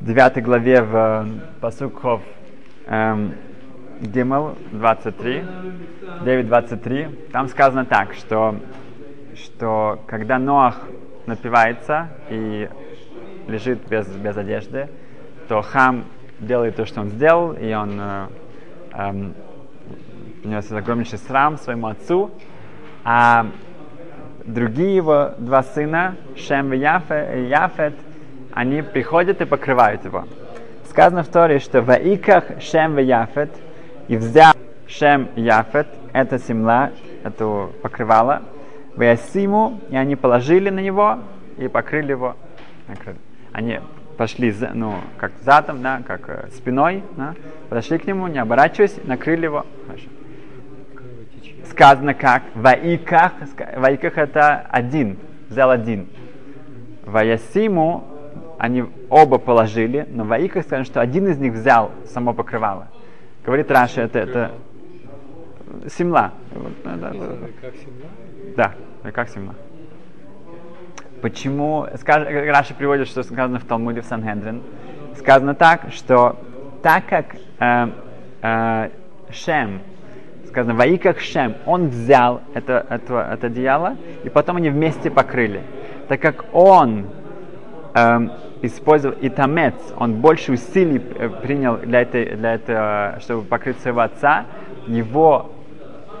в 0.00 0.04
9 0.06 0.42
главе 0.42 0.82
в 0.82 1.26
Пасукхов 1.60 2.20
эм, 2.86 3.34
Гимел 4.00 4.56
23, 4.72 5.44
9.23, 6.22 7.30
там 7.30 7.48
сказано 7.48 7.86
так, 7.86 8.12
что, 8.12 8.56
что 9.34 10.00
когда 10.06 10.38
Ноах 10.38 10.80
напивается 11.26 12.08
и 12.28 12.68
лежит 13.48 13.88
без, 13.88 14.06
без 14.08 14.36
одежды, 14.36 14.88
то 15.48 15.62
Хам 15.62 16.04
делает 16.40 16.76
то, 16.76 16.84
что 16.84 17.00
он 17.00 17.08
сделал, 17.08 17.52
и 17.52 17.72
он 17.72 17.98
э, 17.98 18.26
э, 18.92 19.32
принес 20.42 20.70
огромнейший 20.70 21.18
срам 21.18 21.56
своему 21.56 21.86
отцу, 21.86 22.30
а 23.08 23.46
другие 24.44 24.96
его 24.96 25.30
два 25.38 25.62
сына, 25.62 26.16
Шем 26.34 26.72
и 26.72 26.78
Яфет, 26.78 27.94
они 28.52 28.82
приходят 28.82 29.40
и 29.40 29.44
покрывают 29.44 30.04
его. 30.04 30.24
Сказано 30.90 31.22
в 31.22 31.28
Торе, 31.28 31.60
что 31.60 31.82
в 31.82 31.96
Иках 31.96 32.60
Шем 32.60 32.98
и 32.98 33.04
Яфет, 33.04 33.50
и 34.08 34.16
взял 34.16 34.54
Шем 34.88 35.28
Яфет, 35.36 35.86
это 36.12 36.40
семла, 36.40 36.90
это 37.22 37.68
покрывало, 37.80 38.42
в 38.96 39.02
Ясиму, 39.02 39.80
и 39.88 39.96
они 39.96 40.16
положили 40.16 40.68
на 40.70 40.80
него 40.80 41.20
и 41.58 41.68
покрыли 41.68 42.10
его. 42.10 42.34
Они 43.52 43.78
пошли, 44.16 44.52
ну, 44.74 44.96
как 45.16 45.30
задом, 45.42 45.80
да, 45.80 46.02
как 46.04 46.28
э, 46.28 46.48
спиной, 46.56 47.04
да, 47.16 47.34
подошли 47.68 47.98
к 47.98 48.06
нему, 48.06 48.26
не 48.26 48.38
оборачиваясь, 48.38 48.96
накрыли 49.04 49.44
его. 49.44 49.64
Хорошо 49.86 50.08
сказано 51.76 52.14
как 52.14 52.42
Ваиках, 52.54 53.34
Ваиках 53.76 54.16
это 54.16 54.66
один, 54.70 55.18
взял 55.50 55.70
один. 55.70 56.08
Ваясиму 57.04 58.04
они 58.58 58.86
оба 59.10 59.36
положили, 59.36 60.08
но 60.10 60.24
Ваиках 60.24 60.64
сказано, 60.64 60.86
что 60.86 61.02
один 61.02 61.28
из 61.28 61.36
них 61.36 61.52
взял 61.52 61.90
само 62.06 62.32
покрывало. 62.32 62.88
Говорит 63.44 63.70
Раша, 63.70 64.00
это, 64.00 64.18
это 64.18 64.52
Симла. 65.88 66.32
Да, 68.56 68.72
как 69.12 69.28
Симла. 69.28 69.54
Почему? 71.20 71.86
Скаж, 71.96 72.26
Раша 72.26 72.72
приводит, 72.72 73.06
что 73.06 73.22
сказано 73.22 73.58
в 73.58 73.64
Талмуде 73.64 74.00
в 74.00 74.06
Санхендрин. 74.06 74.62
Сказано 75.18 75.54
так, 75.54 75.92
что 75.92 76.38
так 76.82 77.04
как 77.06 77.36
э, 77.58 77.88
э, 78.40 78.90
Шем 79.30 79.82
сказано, 80.56 80.74
Ваиках 80.74 81.20
Шем, 81.20 81.54
он 81.66 81.88
взял 81.88 82.40
это, 82.54 82.86
это, 82.88 83.28
это 83.30 83.48
одеяло, 83.48 83.94
и 84.24 84.30
потом 84.30 84.56
они 84.56 84.70
вместе 84.70 85.10
покрыли. 85.10 85.60
Так 86.08 86.22
как 86.22 86.46
он 86.54 87.08
эм, 87.94 88.32
использовал 88.62 89.14
и 89.20 89.28
тамец, 89.28 89.74
он 89.98 90.14
больше 90.14 90.52
усилий 90.52 90.96
э, 91.14 91.28
принял 91.42 91.76
для, 91.76 92.00
этой, 92.00 92.36
для 92.36 92.54
этого, 92.54 93.18
чтобы 93.20 93.42
покрыть 93.42 93.78
своего 93.80 94.00
отца, 94.00 94.46
его 94.86 95.50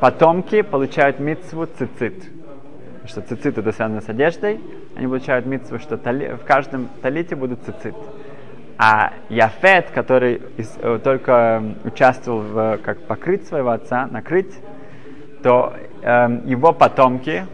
потомки 0.00 0.60
получают 0.60 1.18
митцву 1.18 1.64
цицит. 1.64 2.22
Что 3.06 3.22
цицит 3.22 3.56
это 3.56 3.72
связано 3.72 4.02
с 4.02 4.08
одеждой, 4.10 4.60
они 4.96 5.06
получают 5.06 5.46
митцву, 5.46 5.78
что 5.78 5.96
тали, 5.96 6.34
в 6.34 6.44
каждом 6.44 6.90
талите 7.00 7.36
будут 7.36 7.62
цицит. 7.62 7.94
А 8.78 9.14
Яфет, 9.30 9.90
который 9.90 10.42
э, 10.58 10.98
только 11.02 11.62
участвовал 11.84 12.40
в 12.40 12.78
как 12.78 13.00
покрыть 13.02 13.46
своего 13.46 13.70
отца, 13.70 14.06
накрыть, 14.06 14.54
то 15.42 15.74
э, 16.02 16.40
его 16.44 16.72
потомки, 16.72 17.46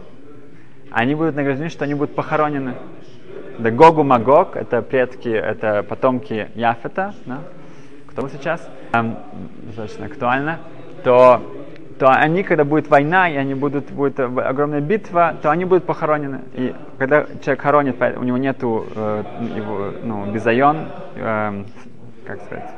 они 0.91 1.15
будут 1.15 1.35
награждены, 1.35 1.69
что 1.69 1.85
они 1.85 1.93
будут 1.93 2.13
похоронены. 2.15 2.75
Да 3.57 3.71
Гогу 3.71 4.03
Магог, 4.03 4.57
это 4.57 4.81
предки, 4.81 5.29
это 5.29 5.83
потомки 5.83 6.49
Яфета, 6.55 7.13
да? 7.25 7.39
кто 8.07 8.27
сейчас, 8.27 8.67
эм, 8.91 9.17
достаточно 9.63 10.05
актуально, 10.05 10.59
то 11.03 11.41
то 11.99 12.09
они, 12.09 12.43
когда 12.43 12.63
будет 12.63 12.89
война, 12.89 13.29
и 13.29 13.35
они 13.35 13.53
будут, 13.53 13.91
будет 13.91 14.19
огромная 14.19 14.81
битва, 14.81 15.35
то 15.41 15.51
они 15.51 15.65
будут 15.65 15.85
похоронены. 15.85 16.41
И 16.53 16.75
когда 16.97 17.25
человек 17.43 17.61
хоронит, 17.61 17.95
у 18.17 18.23
него 18.23 18.37
нету 18.37 18.85
э, 18.95 19.23
его, 19.55 19.91
ну, 20.03 20.31
безайон, 20.31 20.87
э, 21.15 21.63
как 22.25 22.41
сказать, 22.41 22.69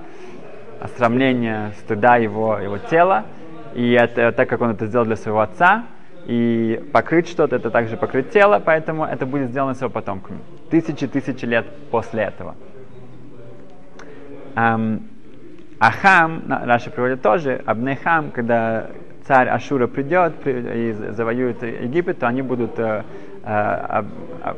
острамления, 0.82 1.72
стыда 1.80 2.18
его, 2.18 2.58
его 2.58 2.78
тела. 2.78 3.26
И 3.74 3.92
это, 3.92 4.32
так 4.32 4.50
как 4.50 4.62
он 4.62 4.72
это 4.72 4.86
сделал 4.86 5.06
для 5.06 5.16
своего 5.16 5.42
отца, 5.42 5.86
и 6.26 6.84
покрыть 6.92 7.28
что-то, 7.28 7.56
это 7.56 7.70
также 7.70 7.98
покрыть 7.98 8.32
тело, 8.32 8.62
поэтому 8.64 9.06
это 9.06 9.26
будет 9.26 9.50
сделано 9.50 9.76
с 9.76 9.82
его 9.82 9.90
потомками. 9.90 10.40
Тысячи-тысячи 10.72 11.46
лет 11.46 11.66
после 11.92 12.24
этого. 12.24 12.56
Ахам, 15.80 16.44
Раша 16.48 16.90
приводит 16.90 17.22
тоже, 17.22 17.62
Абнехам, 17.66 18.32
когда 18.32 18.88
царь 19.26 19.50
Ашура 19.50 19.88
придет 19.88 20.34
и 20.46 20.92
завоюет 20.92 21.62
Египет, 21.64 22.20
то 22.20 22.28
они 22.28 22.42
будут 22.42 22.80
э, 22.80 23.04
э, 23.44 23.48
об, 23.48 24.08
об, 24.42 24.58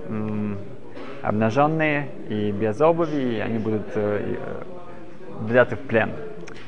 обнаженные 1.21 2.09
и 2.29 2.51
без 2.51 2.79
обуви, 2.81 3.37
и 3.37 3.39
они 3.39 3.57
будут 3.57 3.87
э, 3.95 4.35
взяты 5.41 5.75
в 5.75 5.79
плен. 5.79 6.11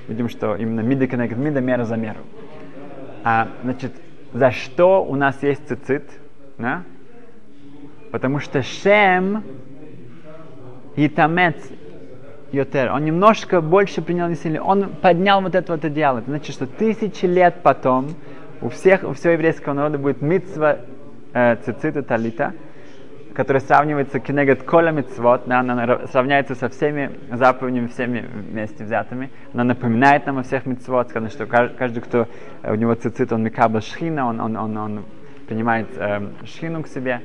Видим, 0.08 0.29
что 0.29 0.56
именно 0.56 0.79
мида 0.79 1.08
коннект 1.08 1.38
мида, 1.38 1.62
мера 1.62 1.84
за 1.84 1.98
меру. 1.98 2.20
А, 3.24 3.50
значит, 3.63 3.94
за 4.34 4.51
что 4.51 5.03
у 5.03 5.15
нас 5.15 5.41
есть 5.44 5.68
цицит? 5.68 6.10
Да? 6.58 6.84
Потому 8.12 8.39
что 8.39 8.63
Шем 8.63 9.44
и 10.96 11.08
Тамец 11.10 11.56
Йотер, 12.51 12.91
он 12.91 13.06
немножко 13.06 13.62
больше 13.62 14.01
принял 14.01 14.27
насилие, 14.27 14.62
он 14.62 14.89
поднял 14.89 15.41
вот 15.41 15.56
это 15.56 15.74
вот 15.74 15.86
одеяло. 15.86 16.20
Это 16.20 16.29
значит, 16.29 16.56
что 16.56 16.65
тысячи 16.65 17.25
лет 17.25 17.56
потом 17.62 18.15
у 18.62 18.70
всех, 18.70 19.03
у 19.03 19.13
всего 19.13 19.34
еврейского 19.34 19.74
народа 19.74 19.98
будет 19.98 20.22
митцва 20.22 20.77
э, 21.34 21.56
цицита 21.58 22.01
талита, 22.01 22.53
которая 23.36 23.62
сравнивается 23.62 24.20
кенегет 24.20 24.63
кола 24.63 24.89
митцвот, 24.89 25.44
да, 25.46 25.60
она 25.60 26.08
сравняется 26.08 26.56
со 26.56 26.70
всеми 26.70 27.12
заповедями, 27.32 27.88
всеми 27.88 28.22
вместе 28.22 28.84
взятыми. 28.84 29.29
Она 29.53 29.63
напоминает 29.63 30.25
нам 30.25 30.39
о 30.39 30.44
всех 30.44 30.65
митцвот, 30.65 31.10
сказано, 31.10 31.29
что 31.29 31.46
каждый, 31.46 32.01
кто 32.01 32.27
э, 32.63 32.72
у 32.72 32.75
него 32.75 32.96
цицит, 32.96 33.32
он 33.32 33.44
микаба 33.44 33.82
шхина, 33.82 34.27
он, 34.27 34.39
он, 34.41 34.58
он, 34.58 34.77
он 34.77 35.06
принимает 35.48 35.88
э, 35.98 36.29
шхину 36.46 36.82
к 36.82 36.88
себе. 36.88 37.22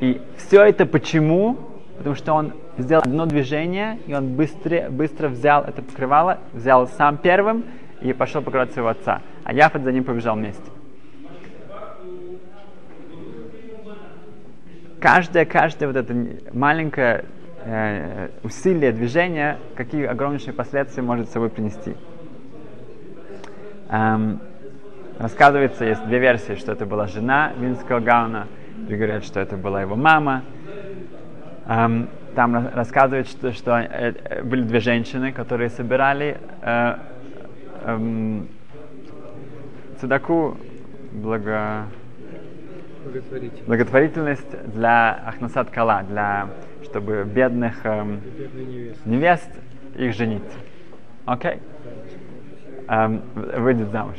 И 0.00 0.20
все 0.36 0.62
это 0.62 0.86
почему? 0.86 1.56
Потому 1.96 2.14
что 2.14 2.34
он 2.34 2.52
сделал 2.78 3.02
одно 3.04 3.26
движение, 3.26 3.98
и 4.06 4.14
он 4.14 4.34
быстро, 4.34 4.88
быстро 4.90 5.28
взял 5.28 5.64
это 5.64 5.82
покрывало, 5.82 6.38
взял 6.52 6.86
сам 6.88 7.18
первым 7.18 7.64
и 8.00 8.12
пошел 8.12 8.40
покрывать 8.42 8.72
своего 8.72 8.88
отца. 8.88 9.22
А 9.44 9.52
Яфет 9.52 9.82
за 9.82 9.92
ним 9.92 10.04
побежал 10.04 10.36
вместе. 10.36 10.62
Каждая, 15.00 15.44
каждая 15.44 15.88
вот 15.88 15.96
эта 15.96 16.14
маленькая 16.52 17.24
э, 17.64 18.30
усилие 18.42 18.92
движения, 18.92 19.58
какие 19.76 20.04
огромнейшие 20.06 20.52
последствия 20.52 21.02
может 21.02 21.28
с 21.28 21.32
собой 21.32 21.50
принести. 21.50 21.94
Эм, 23.90 24.40
рассказывается, 25.18 25.84
есть 25.84 26.04
две 26.04 26.18
версии, 26.18 26.54
что 26.56 26.72
это 26.72 26.84
была 26.84 27.06
жена 27.06 27.52
Винского 27.56 28.00
Гауна, 28.00 28.48
другие 28.76 28.98
говорят, 28.98 29.24
что 29.24 29.38
это 29.40 29.56
была 29.56 29.82
его 29.82 29.94
мама. 29.94 30.42
Эм, 31.66 32.08
там 32.34 32.68
рассказывают, 32.74 33.28
что, 33.28 33.52
что 33.52 33.78
э, 33.78 34.42
были 34.42 34.62
две 34.62 34.80
женщины, 34.80 35.32
которые 35.32 35.70
собирали 35.70 36.38
э, 36.62 36.94
э, 37.82 38.40
цедаку, 40.00 40.56
благо, 41.12 41.86
Благотворительность. 43.04 43.66
благотворительность 43.66 44.72
для 44.74 45.22
Ахнасад 45.26 45.70
Кала, 45.70 46.02
для, 46.02 46.48
чтобы 46.84 47.24
бедных 47.24 47.84
эм, 47.84 48.20
невеста. 48.54 49.08
невест 49.08 49.50
их 49.96 50.14
женить. 50.14 50.42
Окей? 51.24 51.60
Эм, 52.88 53.22
выйдет 53.34 53.90
замуж. 53.90 54.16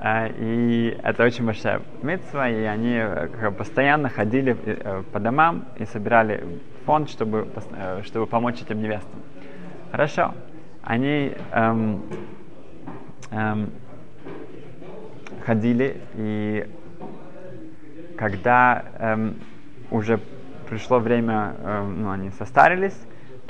Э, 0.00 0.28
и 0.36 0.98
это 1.02 1.24
очень 1.24 1.44
большая 1.46 1.82
митцва, 2.02 2.48
и 2.48 2.62
они 2.64 2.96
э, 2.96 3.50
постоянно 3.56 4.08
ходили 4.08 4.56
э, 4.64 5.02
по 5.12 5.20
домам 5.20 5.66
и 5.78 5.84
собирали 5.84 6.44
фонд, 6.84 7.10
чтобы, 7.10 7.48
э, 7.76 8.02
чтобы 8.04 8.26
помочь 8.26 8.60
этим 8.62 8.82
невестам. 8.82 9.20
Хорошо. 9.90 10.34
Они 10.82 11.32
эм, 11.52 12.02
эм, 13.30 13.70
ходили, 15.44 16.00
и 16.14 16.68
когда 18.16 18.84
эм, 18.98 19.36
уже 19.90 20.20
пришло 20.68 20.98
время, 20.98 21.54
эм, 21.62 22.02
ну, 22.02 22.10
они 22.10 22.30
состарились, 22.30 22.96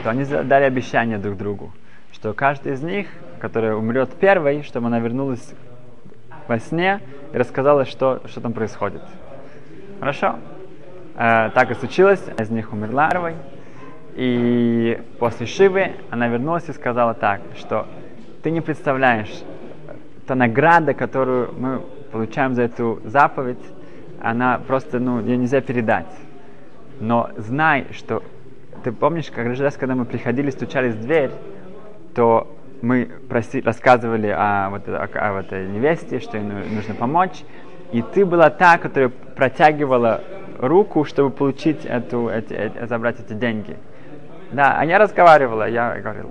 то 0.03 0.11
они 0.11 0.25
дали 0.25 0.65
обещание 0.65 1.19
друг 1.19 1.37
другу, 1.37 1.73
что 2.13 2.33
каждый 2.35 2.75
из 2.75 2.83
них, 2.83 3.09
который 3.41 3.77
умрет 3.77 4.11
первой, 4.15 4.63
чтобы 4.63 4.87
она 4.87 5.01
вернулась 5.01 5.55
во 6.47 6.59
сне 6.59 7.01
и 7.33 7.37
рассказала, 7.37 7.85
что, 7.85 8.21
что 8.27 8.41
там 8.41 8.53
происходит. 8.53 9.03
Хорошо? 9.99 10.37
Так 11.17 11.71
и 11.71 11.75
случилось, 11.75 12.23
из 12.39 12.51
них 12.51 12.73
умерла 12.73 13.09
первой, 13.09 13.35
и 14.15 15.01
после 15.19 15.47
Шивы 15.47 15.93
она 16.11 16.27
вернулась 16.27 16.69
и 16.69 16.73
сказала 16.73 17.15
так, 17.15 17.41
что 17.57 17.87
ты 18.43 18.51
не 18.51 18.61
представляешь, 18.61 19.43
та 20.27 20.35
награда, 20.35 20.93
которую 20.93 21.55
мы 21.57 21.83
получаем 22.11 22.55
за 22.55 22.63
эту 22.63 23.01
заповедь, 23.05 23.63
она 24.21 24.61
просто, 24.67 24.99
ну, 24.99 25.21
ее 25.21 25.37
нельзя 25.37 25.61
передать. 25.61 26.13
Но 27.01 27.31
знай, 27.37 27.87
что 27.93 28.23
ты 28.83 28.91
помнишь, 28.91 29.31
каждый 29.31 29.63
раз, 29.63 29.77
когда 29.77 29.95
мы 29.95 30.05
приходили, 30.05 30.51
стучались 30.51 30.95
в 30.95 31.01
дверь, 31.01 31.31
то 32.15 32.57
мы 32.83 33.09
проси, 33.29 33.61
рассказывали 33.61 34.29
о, 34.29 34.69
вот, 34.71 34.89
о, 34.89 35.09
о 35.13 35.33
вот 35.35 35.47
этой 35.47 35.69
невесте, 35.69 36.21
что 36.21 36.39
ей 36.39 36.45
ну- 36.45 36.75
нужно 36.75 36.95
помочь, 36.95 37.45
и 37.93 38.03
ты 38.03 38.25
была 38.25 38.51
та, 38.51 38.79
которая 38.79 39.09
протягивала 39.09 40.23
руку, 40.59 41.05
чтобы 41.05 41.31
получить 41.31 41.85
эту, 41.85 42.29
эти, 42.29 42.53
эти- 42.53 42.87
забрать 42.87 43.21
эти 43.21 43.33
деньги. 43.33 43.77
Да, 44.53 44.77
а 44.79 44.85
я 44.85 44.99
разговаривала, 44.99 45.69
я 45.69 45.99
говорила. 46.01 46.31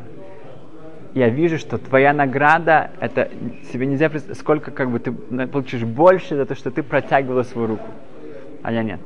Я 1.13 1.29
вижу, 1.29 1.59
что 1.59 1.77
твоя 1.77 2.11
награда, 2.13 2.89
это 2.99 3.29
себе 3.71 3.85
нельзя 3.85 4.09
представить, 4.09 4.39
сколько 4.39 4.71
как 4.71 4.89
бы 4.89 4.99
ты 4.99 5.11
получишь 5.11 5.83
больше 5.83 6.35
за 6.35 6.45
то, 6.45 6.55
что 6.55 6.71
ты 6.71 6.81
протягивала 6.81 7.43
свою 7.43 7.67
руку, 7.67 7.87
а 8.63 8.71
я 8.71 8.81
нет. 8.81 9.01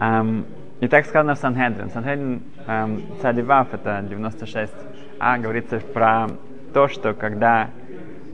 Эм, 0.00 0.44
и 0.80 0.88
так 0.88 1.06
сказано 1.06 1.36
в 1.36 1.38
Санхедрин. 1.38 1.88
Санхедрин 1.90 2.42
эм, 2.66 3.02
Цадивав, 3.22 3.72
это 3.72 4.04
96, 4.08 4.72
а 5.18 5.38
говорится 5.38 5.78
про 5.78 6.26
то, 6.74 6.88
что 6.88 7.14
когда 7.14 7.70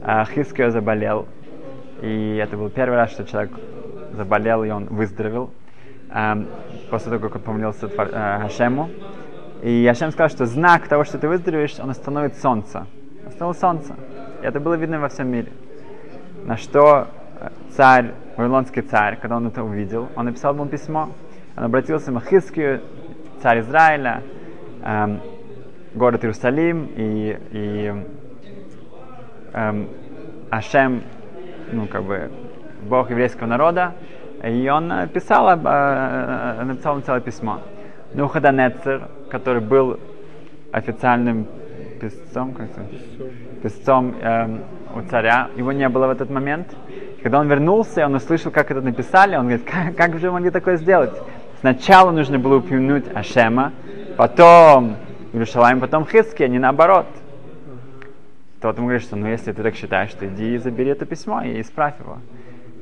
э, 0.01 0.23
Хискио 0.33 0.71
заболел, 0.71 1.27
и 2.01 2.41
это 2.41 2.57
был 2.57 2.69
первый 2.69 2.95
раз, 2.95 3.11
что 3.11 3.25
человек 3.25 3.51
заболел, 4.13 4.63
и 4.63 4.69
он 4.69 4.85
выздоровел, 4.85 5.51
эм, 6.11 6.47
после 6.89 7.11
того, 7.11 7.23
как 7.23 7.35
он 7.35 7.41
помолился 7.41 7.87
Твор- 7.87 8.11
э, 8.11 8.39
Хашему. 8.41 8.89
И 9.61 9.85
Хашем 9.87 10.11
сказал, 10.11 10.29
что 10.29 10.45
знак 10.45 10.87
того, 10.87 11.03
что 11.03 11.17
ты 11.17 11.27
выздоровеешь, 11.27 11.79
он 11.79 11.89
остановит 11.89 12.35
солнце. 12.37 12.87
Остановил 13.27 13.59
солнце. 13.59 13.95
И 14.41 14.45
это 14.45 14.59
было 14.59 14.75
видно 14.75 14.99
во 14.99 15.09
всем 15.09 15.29
мире. 15.29 15.51
На 16.45 16.57
что 16.57 17.07
э, 17.39 17.49
царь, 17.71 18.13
вавилонский 18.37 18.81
царь, 18.81 19.17
когда 19.21 19.37
он 19.37 19.47
это 19.47 19.63
увидел, 19.63 20.09
он 20.15 20.25
написал 20.25 20.53
ему 20.53 20.65
письмо. 20.65 21.09
Он 21.57 21.65
обратился 21.65 22.11
к 22.11 22.25
Хискию, 22.25 22.81
царь 23.41 23.59
Израиля, 23.59 24.23
эм, 24.83 25.19
город 25.93 26.23
Иерусалим, 26.23 26.89
и, 26.95 27.37
и 27.51 27.93
эм, 29.53 29.87
Ашем, 30.49 31.03
ну, 31.71 31.87
как 31.87 32.03
бы, 32.03 32.31
Бог 32.81 33.09
еврейского 33.09 33.47
народа, 33.47 33.93
и 34.43 34.69
он 34.69 34.91
э, 34.91 35.07
писал, 35.07 35.49
об, 35.49 35.65
э, 35.65 36.63
написал 36.63 36.93
ему 36.93 37.03
целое 37.03 37.21
письмо. 37.21 37.61
Нухаданецер, 38.13 39.07
который 39.29 39.61
был 39.61 39.99
официальным 40.71 41.47
писцом, 41.99 42.53
как 42.53 42.69
это? 42.69 42.85
писцом 43.61 44.15
эм, 44.21 44.63
у 44.95 45.01
царя, 45.01 45.49
его 45.55 45.71
не 45.71 45.87
было 45.89 46.07
в 46.07 46.11
этот 46.11 46.29
момент. 46.29 46.67
Когда 47.21 47.39
он 47.39 47.49
вернулся, 47.49 48.05
он 48.05 48.15
услышал, 48.15 48.51
как 48.51 48.71
это 48.71 48.81
написали, 48.81 49.35
он 49.35 49.47
говорит, 49.47 49.65
как, 49.65 49.95
как 49.95 50.17
же 50.19 50.31
могли 50.31 50.49
такое 50.49 50.77
сделать? 50.77 51.13
Сначала 51.59 52.11
нужно 52.11 52.39
было 52.39 52.57
упомянуть 52.57 53.05
Ашема, 53.13 53.73
потом 54.15 54.95
Иерушалаем, 55.33 55.79
потом 55.79 56.05
Хиски, 56.07 56.43
а 56.43 56.47
не 56.47 56.57
наоборот. 56.57 57.05
Тот 58.61 58.77
ему 58.77 58.87
говорит, 58.87 59.03
что 59.03 59.15
ну 59.15 59.27
если 59.27 59.51
ты 59.51 59.61
так 59.61 59.75
считаешь, 59.75 60.13
то 60.13 60.25
иди 60.25 60.55
и 60.55 60.57
забери 60.57 60.91
это 60.91 61.05
письмо 61.05 61.41
и 61.41 61.61
исправь 61.61 61.99
его. 61.99 62.19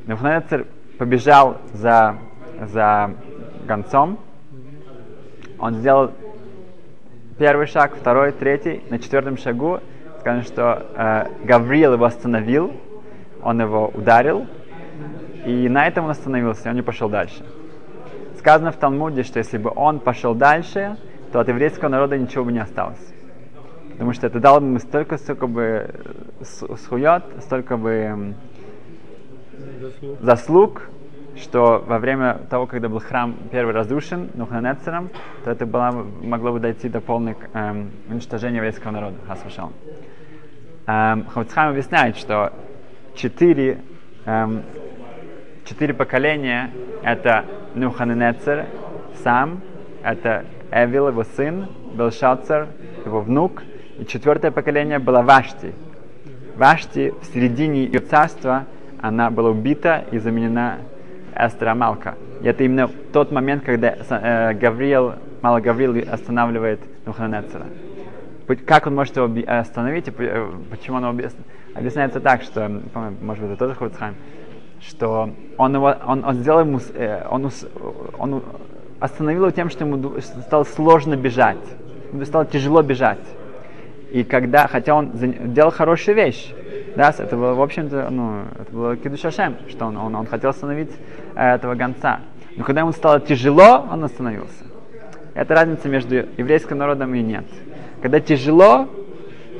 Навуходоносор 0.08 0.66
побежал 0.98 1.58
за, 1.74 2.18
за 2.62 3.12
гонцом, 3.68 4.20
он 5.60 5.76
сделал 5.76 6.12
первый 7.38 7.68
шаг, 7.68 7.96
второй, 7.96 8.32
третий, 8.32 8.84
на 8.90 9.00
четвертом 9.00 9.38
шагу 9.38 9.80
сказано, 10.20 10.44
что 10.44 10.86
э, 10.96 11.46
Гавриил 11.46 11.94
его 11.94 12.06
остановил, 12.06 12.74
он 13.42 13.62
его 13.62 13.88
ударил, 13.94 14.48
и 15.46 15.70
на 15.70 15.88
этом 15.88 16.06
он 16.06 16.12
остановился, 16.12 16.70
он 16.70 16.76
не 16.76 16.82
пошел 16.82 17.10
дальше. 17.10 17.46
Сказано 18.38 18.72
в 18.72 18.78
Талмуде, 18.78 19.24
что 19.24 19.40
если 19.40 19.58
бы 19.58 19.72
он 19.76 20.00
пошел 20.00 20.34
дальше, 20.36 20.98
то 21.32 21.40
от 21.40 21.48
еврейского 21.48 21.90
народа 21.90 22.18
ничего 22.18 22.46
бы 22.46 22.52
не 22.52 22.60
осталось. 22.60 23.14
Потому 23.92 24.14
что 24.14 24.28
это 24.28 24.40
дало 24.40 24.60
бы 24.60 24.68
ему 24.68 24.80
столько, 24.80 25.18
столько 25.18 25.48
бы 25.48 25.90
э, 26.42 26.76
схует, 26.78 27.24
столько 27.42 27.78
бы 27.78 28.36
Заслуг. 30.22 30.90
что 31.38 31.84
во 31.86 32.00
время 32.00 32.40
того, 32.50 32.66
когда 32.66 32.90
был 32.90 33.00
храм 33.00 33.36
первый 33.52 33.74
разрушен 33.74 34.32
Нуханецером, 34.34 35.10
то 35.44 35.52
это 35.52 35.66
было, 35.66 35.92
могло 36.22 36.52
бы 36.52 36.60
дойти 36.60 36.90
до 36.90 37.00
полного 37.00 37.36
эм, 37.54 37.92
уничтожения 38.10 38.58
еврейского 38.58 38.92
народа. 38.92 39.18
Хасвашал. 39.28 39.72
Эм, 40.88 41.26
Хавцхайм 41.26 41.72
объясняет, 41.72 42.18
что 42.18 42.54
четыре, 43.16 43.82
эм, 44.26 44.64
четыре 45.66 45.94
поколения 45.94 46.72
это 47.04 47.46
Нуханецер 47.76 48.66
сам, 49.24 49.62
это 50.04 50.46
Эвил, 50.72 51.10
его 51.10 51.24
сын, 51.24 51.68
Белшацер, 51.94 52.68
его 53.06 53.22
внук, 53.22 53.64
и 54.00 54.06
четвертое 54.06 54.52
поколение 54.52 55.00
было 55.00 55.22
Вашти. 55.22 55.74
Вашти 56.56 57.14
в 57.22 57.26
середине 57.26 57.84
ее 57.84 58.00
царства 58.00 58.66
она 59.02 59.30
была 59.30 59.50
убита 59.50 60.06
и 60.12 60.18
заменена 60.18 60.78
Эстер 61.36 61.70
Амалка. 61.70 62.16
И 62.42 62.48
это 62.48 62.64
именно 62.64 62.90
тот 63.14 63.32
момент, 63.32 63.64
когда 63.64 63.96
э, 63.98 64.54
Гавриил, 64.54 65.14
Мало 65.42 65.60
Гавриил 65.60 66.12
останавливает 66.12 66.80
Нуханецера. 67.06 67.66
Как 68.66 68.88
он 68.88 68.96
может 68.96 69.18
его 69.18 69.30
остановить 69.48 70.08
и 70.08 70.14
э, 70.18 70.50
почему 70.72 70.98
он 70.98 71.04
его 71.04 71.14
объяс- 71.14 71.36
объясняется 71.76 72.20
так, 72.20 72.42
что, 72.42 72.82
может 73.22 73.44
быть, 73.44 73.54
это 73.54 73.66
тоже 73.66 73.76
Хуцхайм, 73.76 74.16
что 74.82 75.30
он 75.58 75.76
его, 75.76 75.96
он, 76.06 76.24
он 76.24 76.36
сделал 76.36 76.62
ему, 76.62 76.80
э, 76.94 77.26
он, 77.30 77.50
он 78.18 78.44
остановил 79.00 79.44
его 79.44 79.52
тем, 79.52 79.70
что 79.70 79.86
ему 79.86 80.20
стало 80.20 80.64
сложно 80.64 81.16
бежать, 81.16 81.58
ему 82.12 82.26
стало 82.26 82.46
тяжело 82.46 82.82
бежать. 82.82 83.20
И 84.12 84.24
когда, 84.24 84.68
хотя 84.68 84.96
он 84.96 85.12
делал 85.54 85.72
хорошую 85.72 86.16
вещь, 86.16 86.54
да, 86.98 87.14
это 87.16 87.38
было, 87.38 87.54
в 87.54 87.62
общем-то, 87.62 88.10
ну, 88.10 88.42
это 88.60 88.72
было 88.72 88.98
Кидушашем, 88.98 89.58
что 89.70 89.86
он, 89.86 89.98
он, 89.98 90.16
он 90.16 90.26
хотел 90.26 90.50
остановить 90.50 90.90
э, 91.36 91.54
этого 91.54 91.76
гонца. 91.76 92.22
Но 92.56 92.64
когда 92.64 92.82
ему 92.82 92.92
стало 92.92 93.20
тяжело, 93.20 93.88
он 93.92 94.04
остановился. 94.04 94.66
Это 95.36 95.54
разница 95.54 95.90
между 95.90 96.16
еврейским 96.16 96.80
народом 96.80 97.14
и 97.14 97.22
нет. 97.22 97.46
Когда 98.02 98.20
тяжело, 98.20 98.90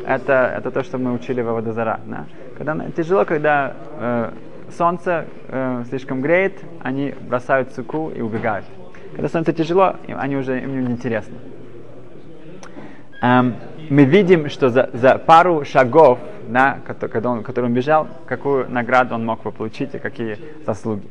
это, 0.04 0.52
это 0.58 0.72
то, 0.72 0.82
что 0.82 0.98
мы 0.98 1.14
учили 1.14 1.42
в 1.42 1.50
Аводозара. 1.50 2.00
Да? 2.08 2.26
Когда 2.58 2.90
тяжело, 2.90 3.24
когда 3.24 3.76
э, 4.00 4.32
солнце 4.76 5.28
э, 5.48 5.84
слишком 5.90 6.24
греет, 6.24 6.60
они 6.82 7.14
бросают 7.22 7.72
суку 7.74 8.10
и 8.10 8.20
убегают. 8.20 8.66
Когда 9.12 9.28
становится 9.28 9.54
тяжело, 9.54 9.96
они 10.08 10.38
уже 10.38 10.60
им 10.60 10.84
не 10.84 10.92
интересны. 10.92 11.36
Эм, 13.22 13.56
мы 13.90 14.04
видим, 14.04 14.50
что 14.50 14.70
за, 14.70 14.90
за 14.94 15.18
пару 15.18 15.64
шагов, 15.66 16.20
да, 16.48 16.80
когда 17.00 17.30
он, 17.30 17.44
который 17.44 17.66
он 17.66 17.74
бежал, 17.74 18.08
какую 18.26 18.70
награду 18.70 19.16
он 19.16 19.26
мог 19.26 19.44
бы 19.44 19.52
получить 19.52 19.94
и 19.96 20.00
какие 20.00 20.38
заслуги. 20.66 21.08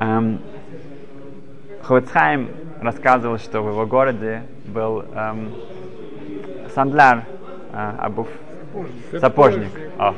Эм, 0.00 0.40
Ховецхайм 1.82 2.48
рассказывал, 2.80 3.38
что 3.38 3.60
в 3.62 3.68
его 3.68 3.86
городе 3.86 4.42
был 4.66 5.04
эм, 5.14 5.52
сандляр, 6.74 7.24
э, 7.72 7.92
обув, 7.98 8.28
сапожник. 9.18 9.70
О. 9.98 10.14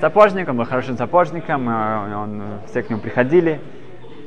Сапожник, 0.00 0.48
он 0.48 0.56
был 0.56 0.64
хорошим 0.64 0.96
сапожником, 0.96 1.68
э, 1.68 2.16
он, 2.16 2.42
все 2.66 2.82
к 2.82 2.90
нему 2.90 3.00
приходили. 3.00 3.60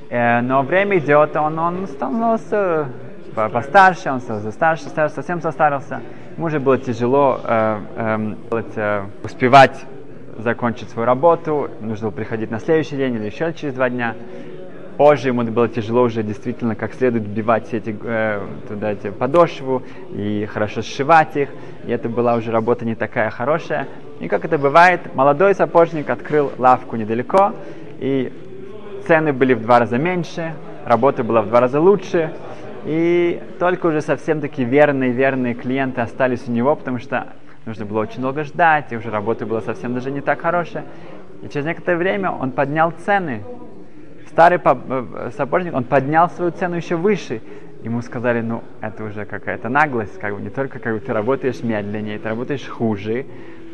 Э, 0.10 0.42
но 0.42 0.62
время 0.62 0.98
идет, 0.98 1.36
он, 1.36 1.58
он 1.58 1.88
становился 1.88 2.88
постарше, 3.34 4.12
он 4.12 4.20
старше, 4.20 4.90
старше, 4.90 5.16
совсем 5.16 5.42
состарился. 5.42 6.02
Ему 6.36 6.48
уже 6.48 6.60
было 6.60 6.80
тяжело 6.80 7.40
э, 7.44 7.80
э, 7.96 8.64
э, 8.76 9.04
успевать 9.24 9.86
закончить 10.40 10.90
свою 10.90 11.06
работу, 11.06 11.70
нужно 11.80 12.08
было 12.08 12.16
приходить 12.16 12.50
на 12.50 12.60
следующий 12.60 12.98
день 12.98 13.14
или 13.16 13.26
еще 13.26 13.54
через 13.54 13.76
два 13.76 13.88
дня. 13.88 14.16
Позже 14.98 15.28
ему 15.28 15.44
было 15.44 15.68
тяжело 15.70 16.02
уже 16.02 16.24
действительно 16.24 16.76
как 16.76 16.96
следует 16.96 17.26
вбивать 17.26 17.68
все 17.68 17.78
эти, 17.78 17.96
э, 18.04 18.42
туда 18.68 18.94
эти 18.94 19.12
подошву 19.12 19.84
и 20.12 20.48
хорошо 20.52 20.82
сшивать 20.82 21.36
их. 21.36 21.50
И 21.86 21.92
это 21.92 22.10
была 22.10 22.34
уже 22.34 22.50
работа 22.50 22.84
не 22.84 22.96
такая 22.96 23.30
хорошая. 23.30 23.88
И 24.20 24.28
как 24.28 24.44
это 24.44 24.58
бывает, 24.58 25.14
молодой 25.14 25.54
сапожник 25.54 26.10
открыл 26.10 26.52
лавку 26.58 26.96
недалеко, 26.96 27.54
и 28.00 28.34
цены 29.06 29.34
были 29.34 29.54
в 29.54 29.62
два 29.62 29.80
раза 29.80 30.00
меньше, 30.00 30.54
работа 30.84 31.24
была 31.24 31.44
в 31.44 31.50
два 31.50 31.60
раза 31.60 31.80
лучше. 31.80 32.34
И 32.86 33.42
только 33.60 33.88
уже 33.88 34.02
совсем 34.02 34.42
такие 34.42 34.68
верные-верные 34.68 35.54
клиенты 35.54 36.02
остались 36.02 36.48
у 36.48 36.52
него, 36.52 36.76
потому 36.76 37.00
что 37.00 37.28
нужно 37.66 37.86
было 37.86 38.02
очень 38.02 38.22
долго 38.22 38.44
ждать, 38.44 38.92
и 38.92 38.98
уже 38.98 39.10
работа 39.10 39.46
была 39.46 39.62
совсем 39.62 39.94
даже 39.94 40.12
не 40.12 40.22
так 40.22 40.42
хорошая. 40.42 40.84
И 41.42 41.50
через 41.50 41.66
некоторое 41.66 41.98
время 41.98 42.32
он 42.32 42.52
поднял 42.52 42.92
цены 42.92 43.44
старый 44.34 44.60
э, 44.64 45.32
сапожник, 45.36 45.74
он 45.74 45.84
поднял 45.84 46.30
свою 46.30 46.52
цену 46.52 46.76
еще 46.76 46.96
выше. 46.96 47.42
Ему 47.84 48.02
сказали, 48.02 48.42
ну, 48.42 48.64
это 48.82 49.04
уже 49.04 49.26
какая-то 49.26 49.70
наглость, 49.70 50.18
как 50.18 50.36
бы 50.36 50.42
не 50.42 50.50
только 50.50 50.80
как 50.80 50.94
бы 50.94 51.00
ты 51.00 51.12
работаешь 51.14 51.62
медленнее, 51.64 52.18
ты 52.18 52.30
работаешь 52.30 52.66
хуже, 52.68 53.26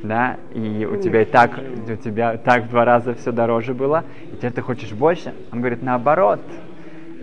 да, 0.04 0.38
и 0.54 0.88
у 0.92 0.98
тебя 0.98 1.22
и 1.22 1.26
так, 1.26 1.52
у 1.60 1.96
тебя 1.96 2.38
так 2.38 2.64
в 2.64 2.70
два 2.70 2.86
раза 2.86 3.14
все 3.14 3.32
дороже 3.32 3.74
было, 3.74 4.04
и 4.32 4.36
теперь 4.36 4.52
ты 4.52 4.62
хочешь 4.62 4.92
больше. 4.94 5.34
Он 5.52 5.60
говорит, 5.60 5.84
наоборот, 5.84 6.42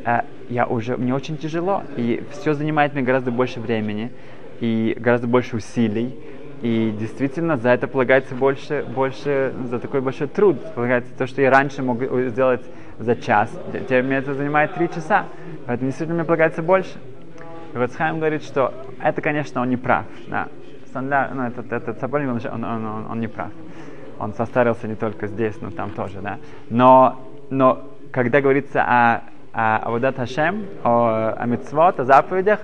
э, 0.04 0.20
я 0.48 0.66
уже, 0.66 0.96
мне 0.96 1.14
очень 1.14 1.36
тяжело, 1.36 1.82
и 1.96 2.22
все 2.30 2.54
занимает 2.54 2.94
мне 2.94 3.02
гораздо 3.02 3.30
больше 3.30 3.60
времени, 3.60 4.12
и 4.60 4.96
гораздо 4.98 5.26
больше 5.26 5.56
усилий, 5.56 6.14
и 6.62 6.94
действительно 6.98 7.56
за 7.56 7.70
это 7.70 7.86
полагается 7.86 8.34
больше, 8.34 8.84
больше, 8.94 9.52
за 9.64 9.78
такой 9.78 10.00
большой 10.00 10.28
труд, 10.28 10.56
полагается 10.74 11.12
то, 11.16 11.26
что 11.26 11.42
я 11.42 11.50
раньше 11.50 11.82
мог 11.82 12.02
сделать 12.28 12.62
за 12.98 13.16
час, 13.16 13.50
теперь 13.72 14.02
мне 14.02 14.16
это 14.16 14.34
занимает 14.34 14.74
три 14.74 14.88
часа, 14.88 15.26
поэтому 15.66 15.88
действительно 15.88 16.18
мне 16.18 16.24
полагается 16.24 16.62
больше. 16.62 16.98
И 17.74 17.78
вот 17.78 17.92
Схайм 17.92 18.18
говорит, 18.18 18.42
что 18.42 18.72
это, 19.02 19.20
конечно, 19.20 19.60
он 19.60 19.68
не 19.68 19.76
прав. 19.76 20.06
Да. 20.28 20.48
Санля, 20.94 21.30
ну, 21.34 21.42
этот, 21.42 21.70
этот 21.70 22.00
сапожник, 22.00 22.30
он, 22.30 22.64
он, 22.64 22.84
он, 22.84 23.06
он 23.10 23.20
не 23.20 23.28
прав. 23.28 23.50
Он 24.18 24.32
состарился 24.32 24.88
не 24.88 24.94
только 24.94 25.26
здесь, 25.26 25.60
но 25.60 25.70
там 25.70 25.90
тоже, 25.90 26.22
да. 26.22 26.38
Но, 26.70 27.20
но 27.50 27.90
когда 28.12 28.40
говорится 28.40 28.82
о, 28.82 29.24
о 29.56 29.78
Авудат 29.78 30.16
Хашем, 30.16 30.66
о, 30.84 31.42
митцвот, 31.46 31.98
о 31.98 32.04
заповедях, 32.04 32.60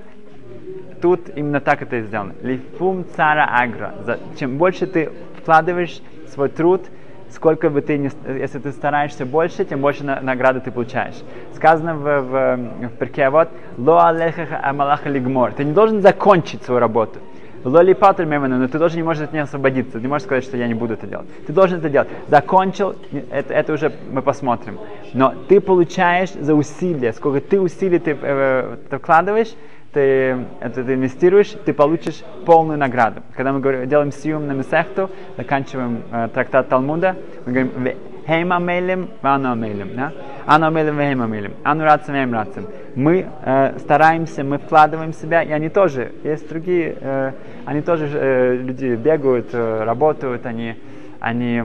тут 1.00 1.30
именно 1.34 1.60
так 1.60 1.80
это 1.80 1.96
и 1.96 2.02
сделано. 2.02 2.34
Лифум 2.42 3.06
цара 3.16 3.48
агра. 3.50 3.94
Чем 4.38 4.58
больше 4.58 4.86
ты 4.86 5.10
вкладываешь 5.40 6.02
свой 6.28 6.50
труд, 6.50 6.82
сколько 7.30 7.70
бы 7.70 7.80
ты, 7.80 7.96
не, 7.96 8.10
если 8.38 8.58
ты 8.58 8.72
стараешься 8.72 9.24
больше, 9.24 9.64
тем 9.64 9.80
больше 9.80 10.04
на, 10.04 10.20
награды 10.20 10.60
ты 10.60 10.70
получаешь. 10.70 11.16
Сказано 11.54 11.94
в, 11.94 12.20
в, 12.20 12.56
в 12.88 12.96
перке, 12.98 13.30
вот, 13.30 13.48
ло 13.78 14.08
алехаха 14.08 14.60
амалаха 14.62 15.08
лигмор. 15.08 15.54
Ты 15.54 15.64
не 15.64 15.72
должен 15.72 16.02
закончить 16.02 16.62
свою 16.62 16.78
работу. 16.78 17.20
Лоли 17.64 17.92
патр 17.92 18.26
но 18.26 18.68
ты 18.68 18.78
тоже 18.78 18.96
не 18.96 19.02
можешь 19.02 19.22
от 19.22 19.32
нее 19.32 19.42
освободиться. 19.42 19.92
Ты 19.92 20.00
не 20.00 20.08
можешь 20.08 20.24
сказать, 20.24 20.44
что 20.44 20.56
я 20.56 20.66
не 20.66 20.74
буду 20.74 20.94
это 20.94 21.06
делать. 21.06 21.26
Ты 21.46 21.52
должен 21.52 21.78
это 21.78 21.88
делать. 21.88 22.08
Закончил, 22.28 22.94
это, 23.30 23.54
это 23.54 23.72
уже 23.72 23.92
мы 24.10 24.22
посмотрим. 24.22 24.78
Но 25.14 25.34
ты 25.48 25.60
получаешь 25.60 26.32
за 26.32 26.54
усилия, 26.54 27.12
сколько 27.12 27.40
ты 27.40 27.60
усилий 27.60 27.98
ты, 27.98 28.16
э, 28.20 28.76
ты 28.90 28.98
вкладываешь, 28.98 29.54
ты 29.92 30.46
это 30.60 30.82
ты 30.82 30.94
инвестируешь, 30.94 31.54
ты 31.64 31.72
получишь 31.72 32.22
полную 32.46 32.78
награду. 32.78 33.22
Когда 33.36 33.52
мы 33.52 33.60
говорим, 33.60 33.88
делаем 33.88 34.10
сиум 34.10 34.46
на 34.46 34.52
Месехту, 34.52 35.10
заканчиваем 35.36 36.02
э, 36.10 36.28
трактат 36.32 36.68
Талмуда, 36.68 37.16
мы 37.46 37.52
говорим 37.52 37.96
Хейма 38.26 38.60
мейлем, 38.60 39.08
ану 39.22 39.56
мейлем. 39.56 39.96
Да? 39.96 40.12
Ану 40.46 40.70
мейлем, 40.70 40.96
хейма 40.96 41.26
мейлем. 41.26 41.54
Ану 41.64 41.84
рацем, 41.84 42.14
хейм 42.14 42.32
рацем. 42.32 42.66
Мы 42.94 43.26
э, 43.44 43.78
стараемся, 43.78 44.44
мы 44.44 44.58
вкладываем 44.58 45.12
себя, 45.12 45.42
и 45.42 45.50
они 45.50 45.68
тоже, 45.68 46.12
есть 46.22 46.48
другие, 46.48 46.96
э, 47.00 47.32
они 47.64 47.80
тоже, 47.82 48.08
э, 48.12 48.56
люди 48.56 48.94
бегают, 48.96 49.48
э, 49.52 49.84
работают, 49.84 50.46
они, 50.46 50.76
они 51.20 51.62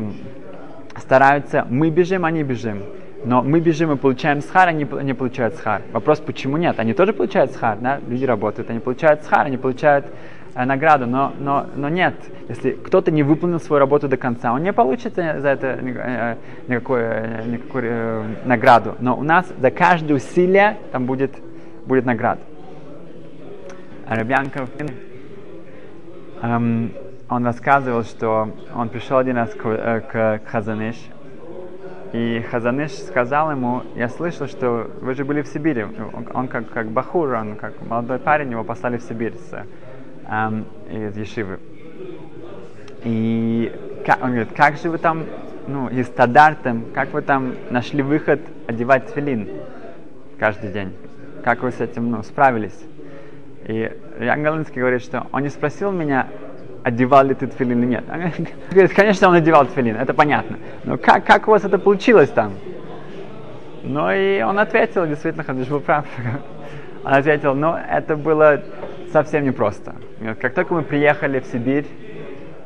стараются, 0.98 1.66
мы 1.70 1.90
бежим, 1.90 2.26
они 2.26 2.44
бежим. 2.44 2.84
Но 3.26 3.42
мы 3.42 3.60
бежим 3.60 3.92
и 3.92 3.96
получаем 3.96 4.42
схар, 4.42 4.70
они 4.70 4.88
не 5.02 5.14
получают 5.14 5.56
схар. 5.56 5.82
Вопрос, 5.92 6.20
почему 6.20 6.58
нет? 6.58 6.80
Они 6.80 6.94
тоже 6.94 7.14
получают 7.14 7.52
схар, 7.52 7.78
да? 7.80 8.00
Люди 8.08 8.26
работают, 8.26 8.70
они 8.70 8.80
получают 8.80 9.24
схар, 9.24 9.48
они 9.48 9.58
получают 9.58 10.06
э, 10.54 10.66
награду, 10.66 11.08
но, 11.08 11.34
но, 11.40 11.66
но 11.76 11.90
нет. 11.90 12.14
Если 12.48 12.72
кто-то 12.72 13.10
не 13.12 13.24
выполнил 13.24 13.60
свою 13.60 13.80
работу 13.80 14.08
до 14.08 14.18
конца, 14.18 14.54
он 14.54 14.64
не 14.64 14.72
получит 14.72 15.16
за 15.16 15.22
это 15.50 15.80
э, 15.82 16.36
никакой, 16.68 17.02
э, 17.02 17.44
никакой 17.48 17.82
э, 17.86 18.24
награду. 18.46 18.96
Но 19.00 19.18
у 19.18 19.24
нас 19.24 19.52
за 19.60 19.72
каждое 19.72 20.14
усилие 20.16 20.78
там 20.92 21.06
будет, 21.06 21.32
будет 21.86 22.06
награда. 22.06 22.42
Рабьянков, 24.08 24.70
эм, 26.42 26.92
он 27.30 27.46
рассказывал, 27.46 28.04
что 28.04 28.50
он 28.76 28.90
пришел 28.90 29.18
один 29.18 29.38
раз 29.38 29.54
к, 29.54 29.66
э, 29.66 30.02
к, 30.02 30.42
к 30.46 30.50
Хазаныш, 30.50 30.96
и 32.14 32.42
Хазаныш 32.50 32.92
сказал 32.94 33.52
ему, 33.52 33.84
я 33.96 34.08
слышал, 34.08 34.48
что 34.48 34.90
вы 35.02 35.14
же 35.14 35.26
были 35.26 35.42
в 35.42 35.48
Сибири. 35.48 35.84
Он, 35.84 36.28
он 36.34 36.48
как, 36.48 36.70
как 36.70 36.90
бахур, 36.90 37.34
он 37.34 37.56
как 37.56 37.74
молодой 37.86 38.20
парень, 38.20 38.52
его 38.52 38.64
послали 38.64 38.98
в 38.98 39.04
Сибирь 39.04 39.34
с, 39.36 39.66
эм, 40.30 40.66
из 40.90 41.18
Ешивы. 41.18 41.60
И 43.04 43.74
как, 44.06 44.24
он 44.24 44.30
говорит, 44.30 44.54
как 44.56 44.78
же 44.78 44.90
вы 44.90 44.98
там, 44.98 45.26
ну, 45.68 45.90
и 45.90 46.02
стандартом, 46.04 46.86
как 46.94 47.14
вы 47.14 47.22
там 47.22 47.56
нашли 47.70 48.02
выход 48.02 48.40
одевать 48.68 49.10
филин 49.10 49.50
каждый 50.40 50.72
день? 50.72 50.94
Как 51.44 51.62
вы 51.62 51.72
с 51.72 51.82
этим, 51.82 52.10
ну, 52.10 52.24
справились? 52.24 52.78
И 53.68 53.92
Ян 54.20 54.44
Галинский 54.44 54.80
говорит, 54.80 55.02
что 55.02 55.28
он 55.32 55.44
не 55.44 55.50
спросил 55.50 55.92
меня, 55.92 56.28
одевал 56.84 57.26
ли 57.26 57.36
ты 57.36 57.48
тфилин 57.48 57.80
или 57.80 57.88
нет. 57.88 58.06
Он 58.10 58.20
говорит, 58.72 58.94
конечно, 58.94 59.28
он 59.28 59.36
одевал 59.36 59.66
тфилин, 59.66 59.98
это 59.98 60.14
понятно. 60.14 60.58
Но 60.86 60.98
как, 60.98 61.26
как 61.26 61.48
у 61.48 61.52
вас 61.52 61.66
это 61.66 61.78
получилось 61.78 62.30
там? 62.30 62.54
Ну 63.84 64.10
и 64.12 64.42
он 64.42 64.58
ответил, 64.60 65.06
действительно, 65.06 65.44
Хадиш 65.44 65.68
был 65.68 65.82
прав. 65.82 66.06
Он 67.04 67.14
ответил, 67.14 67.56
ну 67.56 67.76
это 67.76 68.16
было 68.16 68.62
совсем 69.12 69.46
непросто. 69.46 69.96
Как 70.42 70.54
только 70.54 70.74
мы 70.74 70.82
приехали 70.82 71.40
в 71.40 71.46
Сибирь, 71.46 71.86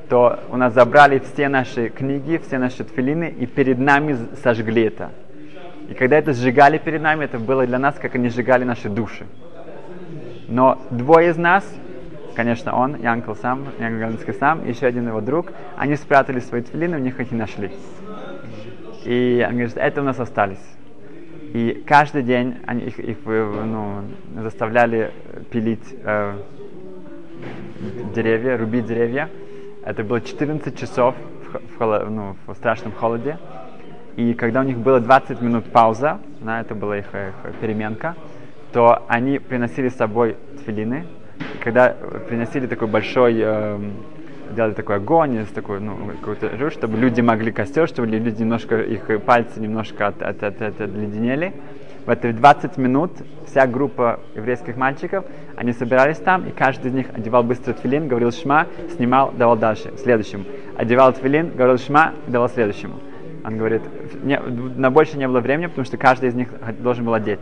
то 0.10 0.40
у 0.50 0.58
нас 0.58 0.74
забрали 0.74 1.20
все 1.20 1.48
наши 1.48 1.90
книги, 1.90 2.40
все 2.46 2.58
наши 2.58 2.84
тфилины, 2.84 3.30
и 3.40 3.46
перед 3.46 3.80
нами 3.80 4.18
сожгли 4.44 4.84
это. 4.84 5.12
И 5.90 5.94
когда 5.94 6.18
это 6.18 6.34
сжигали 6.34 6.78
перед 6.78 7.02
нами, 7.02 7.26
это 7.26 7.40
было 7.40 7.66
для 7.66 7.80
нас, 7.80 7.96
как 7.96 8.16
они 8.16 8.30
сжигали 8.30 8.64
наши 8.64 8.90
души. 8.90 9.26
Но 10.52 10.78
двое 10.92 11.32
из 11.32 11.38
нас 11.38 11.66
конечно, 12.36 12.76
он, 12.76 12.96
Янкл 13.02 13.34
сам, 13.34 13.66
Янкл 13.80 14.00
Галинский 14.00 14.34
сам, 14.34 14.68
еще 14.68 14.88
один 14.88 15.08
его 15.08 15.22
друг, 15.22 15.52
они 15.78 15.96
спрятали 15.96 16.40
свои 16.40 16.62
твилины, 16.62 16.98
у 16.98 17.00
них 17.00 17.20
их 17.20 17.32
не 17.32 17.38
нашли. 17.38 17.72
И 19.04 19.46
он 19.46 19.56
говорит, 19.56 19.78
это 19.78 20.02
у 20.02 20.04
нас 20.04 20.20
остались. 20.20 20.64
И 21.54 21.84
каждый 21.86 22.24
день 22.24 22.58
они 22.66 22.84
их, 22.84 23.00
их 23.00 23.18
ну, 23.26 24.04
заставляли 24.38 25.12
пилить 25.50 25.84
э, 26.04 26.34
деревья, 28.16 28.58
рубить 28.58 28.86
деревья. 28.86 29.30
Это 29.84 30.04
было 30.04 30.22
14 30.22 30.78
часов 30.80 31.16
в, 31.78 31.80
в, 31.80 32.10
ну, 32.10 32.36
в 32.48 32.54
страшном 32.56 32.94
холоде. 32.94 33.38
И 34.16 34.34
когда 34.34 34.62
у 34.62 34.64
них 34.64 34.78
было 34.78 35.00
20 35.00 35.42
минут 35.42 35.66
пауза, 35.66 36.20
да, 36.40 36.62
это 36.62 36.76
была 36.76 36.98
их, 36.98 37.08
их 37.14 37.56
переменка, 37.60 38.16
то 38.74 39.04
они 39.08 39.40
приносили 39.40 39.90
с 39.90 39.96
собой 39.96 40.38
тфилины, 40.60 41.06
когда 41.64 41.96
приносили 42.28 42.68
такой 42.68 42.88
большой, 42.88 43.36
э, 43.40 43.80
делали 44.56 44.74
такой 44.74 44.98
огонь, 44.98 45.46
такой, 45.54 45.80
ну, 45.80 45.98
какой-то 46.20 46.58
жир, 46.58 46.72
чтобы 46.72 46.98
люди 46.98 47.22
могли 47.22 47.52
костер, 47.52 47.88
чтобы 47.88 48.08
люди 48.08 48.42
немножко, 48.42 48.82
их 48.82 49.24
пальцы 49.24 49.60
немножко 49.60 50.08
от, 50.08 50.22
от, 50.22 50.44
от, 50.44 50.62
от, 50.62 50.82
отледенели, 50.82 51.54
в 52.06 52.10
эти 52.10 52.32
20 52.32 52.78
минут 52.78 53.12
вся 53.46 53.68
группа 53.68 54.20
еврейских 54.36 54.76
мальчиков, 54.76 55.24
они 55.56 55.72
собирались 55.72 56.18
там, 56.18 56.48
и 56.48 56.52
каждый 56.52 56.88
из 56.88 56.94
них 56.96 57.08
одевал 57.14 57.44
быстро 57.44 57.74
тфилин, 57.74 58.08
говорил 58.08 58.32
шма, 58.32 58.66
снимал, 58.96 59.32
давал 59.32 59.56
дальше, 59.56 59.94
следующему. 59.98 60.46
Одевал 60.78 61.14
тфилин, 61.14 61.52
говорил 61.56 61.78
шма, 61.78 62.14
давал 62.28 62.50
следующему. 62.50 62.96
Он 63.44 63.58
говорит, 63.58 63.82
не, 64.24 64.40
на 64.40 64.90
больше 64.90 65.18
не 65.18 65.28
было 65.28 65.42
времени, 65.42 65.68
потому 65.68 65.86
что 65.86 65.98
каждый 65.98 66.30
из 66.30 66.34
них 66.36 66.50
должен 66.80 67.06
был 67.06 67.14
одеть. 67.14 67.40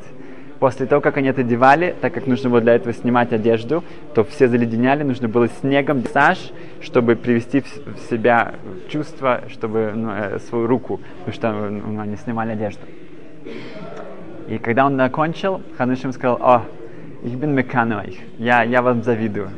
После 0.59 0.85
того, 0.85 0.99
как 1.01 1.15
они 1.17 1.29
это 1.29 1.41
одевали, 1.41 1.95
так 2.01 2.13
как 2.13 2.27
нужно 2.27 2.49
было 2.49 2.59
для 2.59 2.75
этого 2.75 2.93
снимать 2.93 3.31
одежду, 3.31 3.83
то 4.13 4.25
все 4.25 4.49
заледеняли, 4.49 5.03
нужно 5.03 5.29
было 5.29 5.47
снегом 5.47 6.01
массаж, 6.01 6.51
чтобы 6.81 7.15
привести 7.15 7.61
в 7.61 7.99
себя 8.09 8.55
чувство, 8.89 9.41
чтобы 9.47 9.93
ну, 9.95 10.11
э, 10.11 10.39
свою 10.39 10.67
руку, 10.67 10.99
потому 11.19 11.33
что 11.33 11.51
ну, 11.51 12.01
они 12.01 12.17
снимали 12.17 12.51
одежду. 12.51 12.81
И 14.49 14.57
когда 14.57 14.85
он 14.85 14.97
закончил, 14.97 15.61
Ханушим 15.77 16.11
сказал, 16.11 16.37
о, 16.41 16.65
bin 17.23 17.53
мекановых, 17.53 18.15
я, 18.37 18.63
я 18.63 18.81
вам 18.81 19.03
завидую. 19.03 19.49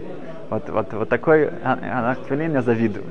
Вот, 0.51 0.69
вот, 0.69 0.93
вот 0.93 1.09
такой 1.09 1.49
анахтвилин 1.63 2.53
я 2.53 2.61
завидую. 2.61 3.05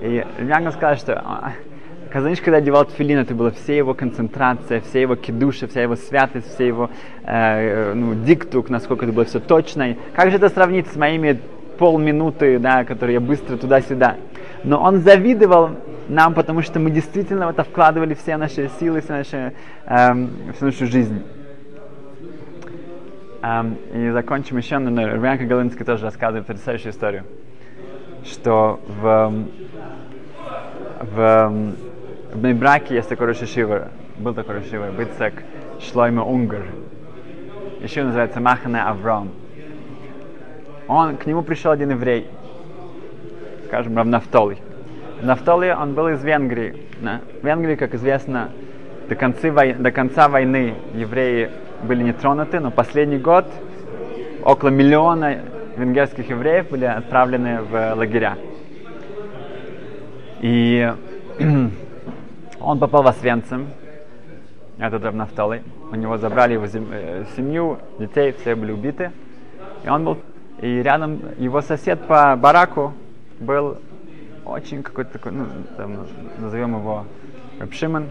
И 0.00 0.24
Янга 0.38 0.70
сказал, 0.70 0.96
что 0.96 1.52
Казаниш, 2.10 2.40
когда 2.40 2.58
одевал 2.58 2.84
тфилин, 2.84 3.18
это 3.18 3.34
была 3.34 3.50
вся 3.50 3.74
его 3.74 3.94
концентрация, 3.94 4.80
вся 4.80 5.00
его 5.00 5.16
кидуша, 5.16 5.66
вся 5.66 5.82
его 5.82 5.96
святость, 5.96 6.54
вся 6.54 6.64
его 6.64 6.90
э, 7.24 7.94
ну, 7.94 8.14
диктук, 8.14 8.70
насколько 8.70 9.04
это 9.04 9.12
было 9.12 9.24
все 9.24 9.40
точно. 9.40 9.96
Как 10.14 10.30
же 10.30 10.36
это 10.36 10.48
сравнить 10.48 10.86
с 10.88 10.96
моими 10.96 11.40
полминуты, 11.78 12.58
да, 12.58 12.84
которые 12.84 13.14
я 13.14 13.20
быстро 13.20 13.56
туда-сюда? 13.56 14.16
Но 14.64 14.80
он 14.82 14.98
завидовал 14.98 15.70
нам, 16.08 16.34
потому 16.34 16.62
что 16.62 16.78
мы 16.78 16.90
действительно 16.90 17.46
в 17.46 17.50
это 17.50 17.64
вкладывали 17.64 18.14
все 18.14 18.36
наши 18.36 18.70
силы, 18.78 19.00
все 19.00 19.12
наши, 19.12 19.52
эм, 19.86 20.30
всю 20.54 20.66
нашу 20.66 20.86
жизнь. 20.86 21.22
Эм, 23.42 23.76
и 23.92 24.10
закончим 24.10 24.56
еще, 24.56 24.78
но 24.78 25.12
Рубянка 25.12 25.44
Галинский 25.44 25.84
тоже 25.84 26.04
рассказывает 26.04 26.46
потрясающую 26.46 26.92
историю, 26.92 27.24
что 28.24 28.80
в, 28.86 29.32
в, 31.00 31.52
в 32.36 32.38
Бейбраке 32.38 32.96
есть 32.96 33.08
такой 33.08 33.28
Рошишива, 33.28 33.88
был 34.18 34.34
такой 34.34 34.56
Рошишива, 34.56 34.90
Быцек 34.90 35.42
Шлойма 35.80 36.22
Унгар. 36.22 36.64
Еще 37.80 38.02
называется 38.02 38.40
Махане 38.40 38.82
Авром. 38.82 39.30
Он, 40.86 41.16
к 41.16 41.24
нему 41.24 41.40
пришел 41.40 41.72
один 41.72 41.90
еврей, 41.92 42.26
скажем, 43.64 43.96
Равнафтолий. 43.96 44.58
Нафтали, 45.22 45.70
он 45.70 45.94
был 45.94 46.08
из 46.08 46.22
Венгрии. 46.22 46.76
Да? 47.00 47.22
В 47.40 47.46
Венгрии, 47.46 47.74
как 47.74 47.94
известно, 47.94 48.50
до, 49.08 49.14
конца 49.14 49.50
вой... 49.50 49.72
до 49.72 49.90
конца 49.90 50.28
войны 50.28 50.74
евреи 50.92 51.48
были 51.84 52.02
не 52.02 52.12
тронуты, 52.12 52.60
но 52.60 52.70
последний 52.70 53.18
год 53.18 53.46
около 54.44 54.68
миллиона 54.68 55.38
венгерских 55.78 56.28
евреев 56.28 56.68
были 56.68 56.84
отправлены 56.84 57.62
в 57.62 57.94
лагеря. 57.94 58.36
И 60.42 60.92
он 62.60 62.78
попал 62.78 63.02
в 63.02 63.06
Освенцим, 63.06 63.68
этот 64.78 65.04
Равнафталый. 65.04 65.62
У 65.90 65.94
него 65.96 66.18
забрали 66.18 66.54
его 66.54 66.66
э, 66.66 67.24
семью, 67.36 67.78
детей, 67.98 68.32
все 68.32 68.54
были 68.54 68.72
убиты. 68.72 69.12
И 69.84 69.88
он 69.88 70.04
был... 70.04 70.18
И 70.60 70.82
рядом 70.82 71.20
его 71.38 71.60
сосед 71.60 72.06
по 72.06 72.34
бараку 72.36 72.94
был 73.40 73.78
очень 74.44 74.82
какой-то 74.82 75.12
такой, 75.12 75.32
ну, 75.32 75.46
там, 75.76 76.06
назовем 76.38 76.76
его 76.76 77.04
Рабшиман. 77.58 78.10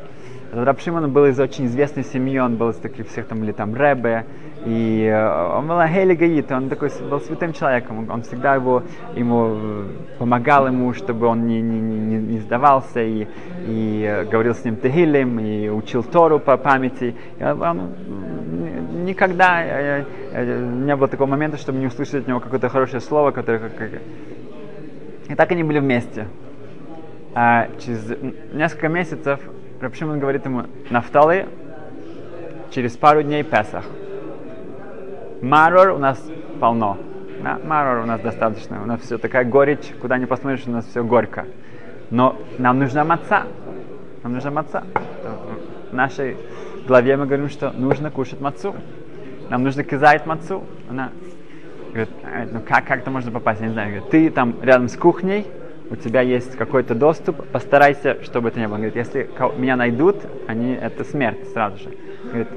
Рабшиман 0.52 1.12
был 1.12 1.26
из 1.26 1.40
очень 1.40 1.66
известной 1.66 2.04
семьи, 2.04 2.38
он 2.38 2.58
был 2.58 2.70
из 2.70 2.76
таких 2.76 3.08
всех 3.08 3.28
там, 3.28 3.44
или 3.44 3.52
там 3.52 3.74
Рэбе, 3.74 4.26
и 4.66 5.06
э, 5.06 5.58
он 5.58 5.68
был 5.68 5.80
Хейли 5.82 6.16
Гаит, 6.16 6.52
он 6.52 6.70
такой 6.70 6.90
был 7.10 7.20
святым 7.22 7.54
человеком, 7.54 8.10
он 8.10 8.22
всегда 8.24 8.56
его, 8.56 8.82
ему 9.16 9.56
э, 9.56 9.88
помогал 10.18 10.68
ему, 10.68 10.94
чтобы 10.94 11.28
он 11.28 11.46
не, 11.46 11.62
не, 11.62 11.80
не, 11.80 12.18
не 12.18 12.40
сдавался, 12.40 13.02
и, 13.02 13.28
и 13.68 14.04
э, 14.04 14.26
говорил 14.26 14.56
с 14.56 14.66
ним 14.66 14.78
Тегилем, 14.78 15.40
и 15.40 15.70
учил 15.70 16.04
Тору 16.04 16.40
по 16.40 16.58
памяти. 16.58 17.16
И 17.40 17.44
он, 17.44 17.94
никогда 19.06 20.04
не 20.34 20.96
было 20.96 21.08
такого 21.08 21.28
момента, 21.28 21.58
чтобы 21.58 21.78
не 21.78 21.86
услышать 21.86 22.16
от 22.16 22.28
него 22.28 22.40
какое-то 22.40 22.70
хорошее 22.70 23.02
слово, 23.02 23.32
которое 23.32 23.72
и 25.30 25.36
так 25.36 25.52
они 25.52 25.64
были 25.64 25.80
вместе. 25.80 26.28
А 27.34 27.68
через 27.80 28.14
несколько 28.54 28.88
месяцев 28.88 29.40
Рабшимон 29.82 30.20
говорит 30.20 30.46
ему, 30.46 30.64
Нафталы, 30.90 31.48
через 32.72 32.96
пару 32.96 33.24
дней 33.24 33.44
Песах. 33.44 33.86
Марор 35.46 35.90
у 35.90 36.00
нас 36.00 36.20
полно. 36.60 36.98
Да? 37.44 37.60
Марор 37.64 38.04
у 38.04 38.08
нас 38.08 38.20
достаточно. 38.20 38.82
У 38.82 38.86
нас 38.88 39.02
все 39.02 39.20
такая 39.20 39.46
горечь, 39.46 39.94
куда 40.02 40.18
ни 40.18 40.26
посмотришь, 40.26 40.64
у 40.66 40.72
нас 40.72 40.86
все 40.88 41.04
горько. 41.04 41.46
Но 42.10 42.36
нам 42.58 42.80
нужна 42.80 43.04
маца. 43.04 43.44
Нам 44.24 44.34
нужна 44.34 44.50
маца. 44.50 44.84
В 45.92 45.94
нашей 45.94 46.36
главе 46.88 47.16
мы 47.16 47.28
говорим, 47.28 47.50
что 47.50 47.70
нужно 47.72 48.10
кушать 48.10 48.42
мацу. 48.42 48.74
Нам 49.50 49.64
нужно 49.64 49.84
кизать 49.84 50.26
мацу. 50.26 50.64
Она 50.90 51.12
Говорит, 51.94 52.10
«А, 52.26 52.46
ну 52.52 52.60
как, 52.60 52.86
как 52.86 53.00
это 53.00 53.10
можно 53.10 53.32
попасть, 53.32 53.62
я 53.62 53.68
не 53.68 53.74
знаю. 53.74 53.90
Говорит, 53.90 54.10
ты 54.10 54.30
там 54.30 54.56
рядом 54.62 54.90
с 54.90 54.98
кухней, 54.98 55.46
у 55.90 55.96
тебя 55.96 56.20
есть 56.20 56.58
какой-то 56.58 56.94
доступ, 56.94 57.48
постарайся, 57.52 58.22
чтобы 58.22 58.50
это 58.50 58.60
не 58.60 58.68
было. 58.68 58.76
Говорит, 58.76 58.98
если 58.98 59.30
меня 59.58 59.78
найдут, 59.78 60.18
они, 60.46 60.74
это 60.74 61.06
смерть 61.06 61.48
сразу 61.54 61.78
же. 61.78 61.92
Говорит, 62.26 62.48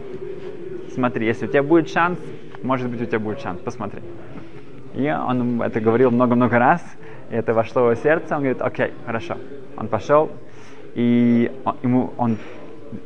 смотри, 0.93 1.25
если 1.25 1.45
у 1.45 1.49
тебя 1.49 1.63
будет 1.63 1.89
шанс, 1.89 2.19
может 2.63 2.91
быть, 2.91 3.01
у 3.01 3.07
тебя 3.07 3.19
будет 3.19 3.41
шанс, 3.41 3.61
посмотри. 3.61 4.01
И 4.95 5.09
он 5.11 5.63
это 5.63 5.81
говорил 5.81 6.11
много-много 6.11 6.59
раз, 6.59 6.83
и 7.31 7.35
это 7.35 7.55
вошло 7.55 7.83
в 7.83 7.85
его 7.91 7.95
сердце, 7.95 8.35
он 8.35 8.41
говорит, 8.41 8.63
окей, 8.63 8.93
хорошо. 9.07 9.37
Он 9.77 9.89
пошел, 9.89 10.31
и 10.95 11.53
он, 11.65 11.77
ему, 11.83 12.13
он 12.17 12.37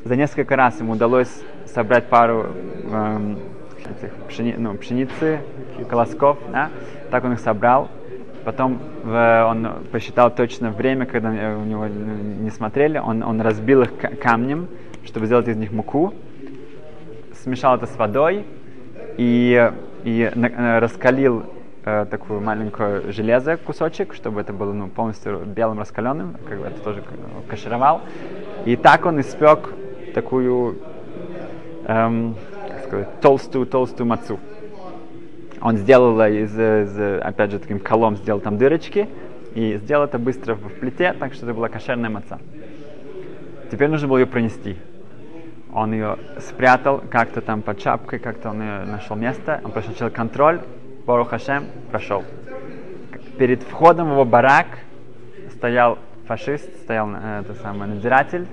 за 0.05 0.17
несколько 0.17 0.57
раз 0.57 0.81
ему 0.81 0.93
удалось 0.93 1.43
собрать 1.67 2.07
пару 2.09 2.47
эм, 2.85 3.38
этих 3.79 4.15
пшени, 4.29 4.55
ну, 4.57 4.75
пшеницы, 4.75 5.41
колосков, 5.88 6.38
да? 6.51 6.71
так 7.11 7.25
он 7.25 7.33
их 7.33 7.41
собрал. 7.41 7.91
Потом 8.45 8.81
в, 9.05 9.47
он 9.49 9.69
посчитал 9.93 10.35
точно 10.35 10.71
время, 10.71 11.07
когда 11.07 11.29
у 11.31 11.65
него 11.65 11.87
не 11.87 12.51
смотрели, 12.51 12.99
он, 12.99 13.23
он 13.23 13.41
разбил 13.41 13.83
их 13.83 13.93
камнем, 14.21 14.69
чтобы 15.05 15.27
сделать 15.27 15.47
из 15.49 15.57
них 15.57 15.71
муку, 15.71 16.12
смешал 17.43 17.77
это 17.77 17.87
с 17.87 17.97
водой 17.97 18.45
и, 19.16 19.72
и 20.05 20.31
на, 20.35 20.81
раскалил 20.81 21.44
э, 21.85 22.07
такую 22.11 22.40
маленькую 22.40 23.12
железо 23.12 23.57
кусочек, 23.57 24.14
чтобы 24.14 24.40
это 24.40 24.53
было 24.53 24.72
ну, 24.72 24.88
полностью 24.88 25.42
белым 25.46 25.79
раскаленным, 25.79 26.37
как 26.48 26.59
бы 26.59 26.66
это 26.66 26.81
тоже 26.81 27.03
кашировал. 27.48 28.01
И 28.64 28.77
так 28.77 29.07
он 29.07 29.20
испек 29.20 29.72
такую 30.14 30.79
эм, 31.87 32.37
сказать, 32.85 33.20
толстую-толстую 33.20 34.07
мацу. 34.07 34.38
Он 35.61 35.77
сделал 35.77 36.20
из, 36.22 36.53
из, 36.53 36.98
опять 37.22 37.53
же, 37.53 37.59
таким 37.59 37.79
колом 37.79 38.16
сделал 38.16 38.40
там 38.40 38.59
дырочки 38.59 39.09
и 39.55 39.77
сделал 39.77 40.05
это 40.05 40.18
быстро 40.18 40.55
в 40.55 40.72
плите, 40.81 41.12
так 41.12 41.35
что 41.35 41.46
это 41.46 41.55
была 41.55 41.68
кошерная 41.68 42.11
маца. 42.11 42.40
Теперь 43.70 43.88
нужно 43.88 44.09
было 44.09 44.18
ее 44.18 44.27
пронести. 44.27 44.77
Он 45.73 45.93
ее 45.93 46.19
спрятал 46.39 47.03
как-то 47.11 47.41
там 47.41 47.63
под 47.63 47.81
шапкой, 47.81 48.19
как-то 48.19 48.51
он 48.51 48.61
ее 48.61 48.85
нашел 48.85 49.17
место, 49.17 49.61
он 49.65 49.73
прошел 49.73 50.11
контроль, 50.11 50.61
Бору 51.07 51.25
Хашем 51.25 51.67
прошел. 51.91 52.23
Перед 53.39 53.63
входом 53.63 54.11
в 54.11 54.13
его 54.13 54.25
барак 54.25 54.67
стоял 55.51 55.99
фашист, 56.27 56.77
стоял 56.83 57.09
э, 57.15 57.41
это 57.41 57.55
самый 57.55 57.89
надзиратель, 57.89 58.47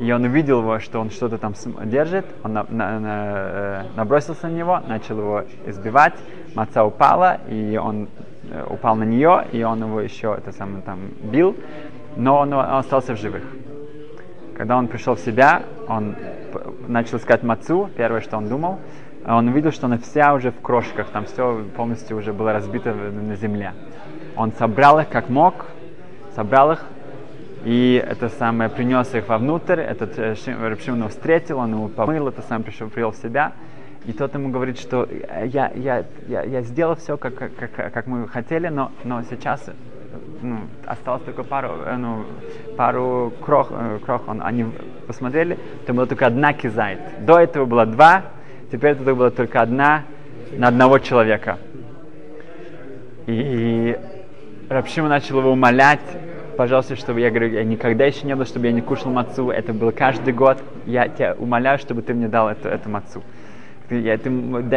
и 0.00 0.10
он 0.12 0.24
увидел 0.24 0.60
его, 0.60 0.78
что 0.80 1.00
он 1.00 1.10
что-то 1.10 1.38
там 1.38 1.54
держит, 1.84 2.26
он 2.42 2.54
на, 2.54 2.66
на, 2.68 3.00
на, 3.00 3.34
э, 3.34 3.82
набросился 3.94 4.48
на 4.48 4.52
него, 4.52 4.80
начал 4.86 5.18
его 5.18 5.44
избивать, 5.66 6.14
маца 6.54 6.84
упала, 6.84 7.38
и 7.48 7.76
он 7.76 8.08
э, 8.50 8.64
упал 8.68 8.96
на 8.96 9.04
нее, 9.04 9.46
и 9.52 9.62
он 9.62 9.82
его 9.82 10.00
еще 10.00 10.34
это 10.36 10.52
самое 10.52 10.82
там 10.82 11.00
бил, 11.22 11.54
но 12.16 12.38
он, 12.38 12.52
он 12.52 12.64
остался 12.64 13.14
в 13.14 13.20
живых. 13.20 13.44
Когда 14.56 14.78
он 14.78 14.88
пришел 14.88 15.16
в 15.16 15.20
себя, 15.20 15.64
он 15.86 16.16
начал 16.88 17.18
искать 17.18 17.42
мацу, 17.42 17.90
первое, 17.94 18.22
что 18.22 18.38
он 18.38 18.48
думал, 18.48 18.78
он 19.26 19.48
увидел, 19.48 19.70
что 19.70 19.86
она 19.86 19.98
вся 19.98 20.32
уже 20.32 20.50
в 20.50 20.60
крошках, 20.60 21.08
там 21.08 21.26
все 21.26 21.62
полностью 21.76 22.16
уже 22.16 22.32
было 22.32 22.54
разбито 22.54 22.94
на 22.94 23.36
земле. 23.36 23.74
Он 24.34 24.52
собрал 24.52 24.98
их 25.00 25.10
как 25.10 25.28
мог, 25.28 25.66
собрал 26.34 26.72
их, 26.72 26.86
и 27.64 28.02
это 28.02 28.30
самое 28.30 28.70
принес 28.70 29.14
их 29.14 29.28
вовнутрь, 29.28 29.80
этот 29.80 30.18
э, 30.18 30.34
Рабшимон 30.46 31.00
его 31.00 31.08
встретил, 31.08 31.58
он 31.58 31.72
его 31.72 31.88
помыл, 31.88 32.28
это 32.28 32.40
сам 32.42 32.62
пришел, 32.62 32.88
привел 32.88 33.10
в 33.10 33.16
себя. 33.16 33.52
И 34.06 34.12
тот 34.12 34.32
ему 34.34 34.50
говорит, 34.50 34.78
что 34.78 35.06
я, 35.46 35.70
я, 35.74 36.04
я, 36.28 36.42
я 36.44 36.62
сделал 36.62 36.94
все, 36.94 37.16
как, 37.16 37.34
как, 37.34 37.92
как 37.92 38.06
мы 38.06 38.28
хотели, 38.28 38.68
но, 38.68 38.92
но 39.02 39.22
сейчас 39.24 39.68
ну, 40.42 40.60
осталось 40.86 41.22
только 41.22 41.42
пару, 41.42 41.68
э, 41.84 41.96
ну, 41.96 42.24
пару 42.76 43.32
крох, 43.44 43.68
э, 43.70 43.98
крох 44.04 44.28
он, 44.28 44.42
они 44.42 44.66
посмотрели, 45.06 45.58
это 45.82 45.92
была 45.92 46.06
только 46.06 46.26
одна 46.26 46.52
кизайт. 46.52 47.00
До 47.24 47.38
этого 47.38 47.64
было 47.64 47.86
два, 47.86 48.24
Теперь 48.70 48.92
это 48.92 49.14
была 49.14 49.30
только 49.30 49.62
одна 49.62 50.04
на 50.52 50.68
одного 50.68 50.98
человека. 50.98 51.58
И 53.26 53.96
Рабшима 54.68 55.08
начал 55.08 55.38
его 55.38 55.52
умолять, 55.52 56.00
пожалуйста, 56.56 56.96
чтобы 56.96 57.20
я 57.20 57.30
говорю, 57.30 57.52
я 57.52 57.64
никогда 57.64 58.04
еще 58.04 58.26
не 58.26 58.34
был, 58.34 58.44
чтобы 58.44 58.66
я 58.66 58.72
не 58.72 58.80
кушал 58.80 59.12
мацу, 59.12 59.50
это 59.50 59.72
было 59.72 59.92
каждый 59.92 60.32
год, 60.32 60.58
я 60.84 61.08
тебя 61.08 61.34
умоляю, 61.38 61.78
чтобы 61.78 62.02
ты 62.02 62.12
мне 62.12 62.28
дал 62.28 62.48
эту, 62.48 62.68
эту 62.68 62.88
мацу. 62.88 63.22
Я, 63.90 64.18
ты, 64.18 64.30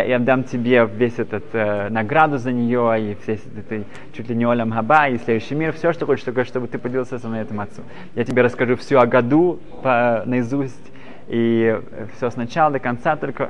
я 0.08 0.20
дам 0.20 0.44
тебе 0.44 0.86
весь 0.86 1.18
этот 1.18 1.46
э, 1.54 1.90
награду 1.90 2.38
за 2.38 2.52
нее, 2.52 3.12
и 3.12 3.18
все, 3.24 3.40
ты, 3.68 3.84
чуть 4.14 4.30
ли 4.30 4.36
не 4.36 4.46
Олям 4.46 4.72
Хаба, 4.72 5.08
и 5.08 5.18
следующий 5.18 5.56
мир, 5.56 5.74
все, 5.74 5.94
что 5.94 6.06
хочешь, 6.06 6.24
только 6.24 6.46
чтобы 6.46 6.68
ты 6.68 6.78
поделился 6.78 7.18
со 7.18 7.28
мной 7.28 7.42
этим 7.42 7.60
отцу. 7.60 7.82
Я 8.16 8.24
тебе 8.24 8.44
расскажу 8.44 8.76
все 8.76 9.00
о 9.00 9.08
году 9.08 9.60
по, 9.82 10.22
наизусть, 10.26 10.92
и 11.28 11.80
все 12.16 12.30
сначала 12.30 12.72
до 12.72 12.80
конца, 12.80 13.16
только 13.16 13.50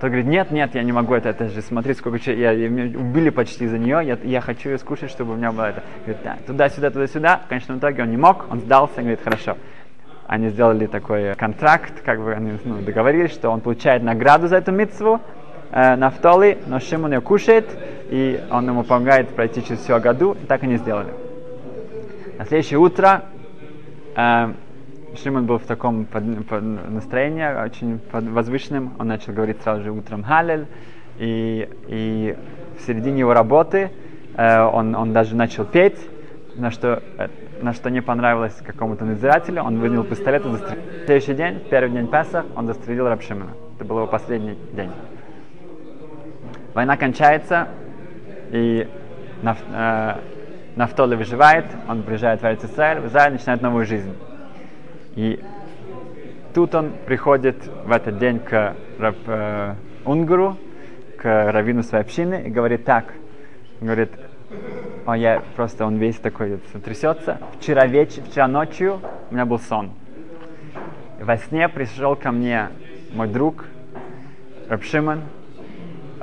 тот 0.00 0.08
говорит, 0.08 0.26
нет, 0.26 0.50
нет, 0.50 0.74
я 0.74 0.82
не 0.82 0.92
могу 0.92 1.12
это, 1.12 1.28
это 1.28 1.48
же, 1.50 1.60
смотри, 1.60 1.92
сколько 1.92 2.18
я, 2.30 2.52
я, 2.52 2.68
убили 2.68 3.28
почти 3.28 3.66
за 3.66 3.78
нее, 3.78 4.00
я, 4.02 4.18
я 4.24 4.40
хочу 4.40 4.70
ее 4.70 4.78
скушать, 4.78 5.10
чтобы 5.10 5.34
у 5.34 5.36
меня 5.36 5.52
было 5.52 5.66
это. 5.66 5.82
Говорит, 6.06 6.22
да, 6.24 6.38
туда-сюда, 6.46 6.90
туда-сюда. 6.90 7.42
В 7.44 7.48
конечном 7.48 7.78
итоге 7.78 8.02
он 8.04 8.10
не 8.10 8.16
мог, 8.16 8.46
он 8.50 8.60
сдался, 8.60 9.00
говорит, 9.00 9.20
хорошо. 9.22 9.58
Они 10.30 10.48
сделали 10.50 10.86
такой 10.86 11.34
контракт, 11.34 12.02
как 12.04 12.22
бы 12.22 12.32
они 12.32 12.52
ну, 12.64 12.76
договорились, 12.82 13.32
что 13.32 13.50
он 13.50 13.60
получает 13.60 14.04
награду 14.04 14.46
за 14.46 14.58
эту 14.58 14.70
митцву, 14.70 15.20
э, 15.72 15.96
Нафтоли, 15.96 16.56
но 16.68 16.78
Шимон 16.78 17.14
ее 17.14 17.20
кушает, 17.20 17.66
и 18.10 18.40
он 18.48 18.68
ему 18.68 18.84
помогает 18.84 19.30
пройти 19.30 19.64
через 19.64 19.80
всю 19.80 19.98
году, 19.98 20.36
и 20.40 20.46
так 20.46 20.62
они 20.62 20.76
сделали. 20.76 21.12
На 22.38 22.44
следующее 22.44 22.78
утро 22.78 23.24
э, 24.14 24.52
Шимон 25.20 25.46
был 25.46 25.58
в 25.58 25.64
таком 25.64 26.04
под, 26.04 26.46
под 26.46 26.62
настроении, 26.62 27.64
очень 27.64 27.98
под 27.98 28.28
возвышенным. 28.28 28.92
Он 29.00 29.08
начал 29.08 29.32
говорить 29.32 29.60
сразу 29.62 29.82
же 29.82 29.90
утром 29.90 30.22
Халель. 30.22 30.68
И, 31.18 31.68
и 31.88 32.36
в 32.78 32.86
середине 32.86 33.18
его 33.18 33.34
работы 33.34 33.90
э, 34.36 34.60
он, 34.60 34.94
он 34.94 35.12
даже 35.12 35.34
начал 35.34 35.64
петь, 35.64 35.98
на 36.60 36.70
что, 36.70 37.02
э, 37.18 37.28
на 37.62 37.72
что 37.72 37.90
не 37.90 38.02
понравилось 38.02 38.54
какому-то 38.64 39.04
надзирателю. 39.04 39.62
Он 39.62 39.78
вынял 39.78 40.04
пистолет 40.04 40.44
и 40.46 40.50
застрелил. 40.50 40.82
Следующий 41.06 41.34
день, 41.34 41.60
первый 41.70 41.90
день 41.90 42.06
Песах, 42.06 42.44
он 42.54 42.66
застрелил 42.66 43.08
Рабшимона. 43.08 43.52
Это 43.76 43.84
был 43.84 43.96
его 43.96 44.06
последний 44.06 44.56
день. 44.72 44.90
Война 46.74 46.96
кончается, 46.96 47.68
и 48.52 48.88
Наф, 49.42 49.58
э, 49.72 50.14
Нафтоли 50.76 51.16
выживает, 51.16 51.66
он 51.88 52.02
приезжает 52.02 52.42
в 52.42 52.46
Айцесайль, 52.46 53.00
в 53.00 53.06
Израиль 53.06 53.32
начинает 53.32 53.60
новую 53.62 53.86
жизнь. 53.86 54.14
И 55.16 55.42
тут 56.54 56.74
он 56.74 56.92
приходит 57.06 57.56
в 57.84 57.90
этот 57.90 58.18
день 58.18 58.38
к 58.38 58.76
раб, 58.98 59.16
э, 59.26 59.74
Унгуру, 60.04 60.56
к 61.18 61.52
раввину 61.52 61.82
своей 61.82 62.04
общины 62.04 62.44
и 62.46 62.50
говорит 62.50 62.84
так, 62.84 63.12
говорит, 63.80 64.10
о, 65.06 65.14
я 65.16 65.42
просто, 65.56 65.86
он 65.86 65.96
весь 65.96 66.16
такой 66.16 66.58
трясется. 66.84 67.38
Вчера 67.58 67.86
вечер, 67.86 68.22
вчера 68.22 68.48
ночью 68.48 69.00
у 69.30 69.34
меня 69.34 69.46
был 69.46 69.58
сон. 69.58 69.90
Во 71.20 71.36
сне 71.36 71.68
пришел 71.68 72.16
ко 72.16 72.30
мне 72.30 72.68
мой 73.12 73.28
друг 73.28 73.66
Рабшиман, 74.68 75.22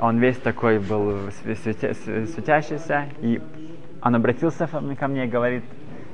он 0.00 0.18
весь 0.18 0.36
такой 0.38 0.78
был 0.78 1.18
светящийся, 1.42 3.06
и 3.20 3.40
он 4.02 4.14
обратился 4.14 4.68
ко 4.68 5.08
мне 5.08 5.24
и 5.24 5.28
говорит, 5.28 5.64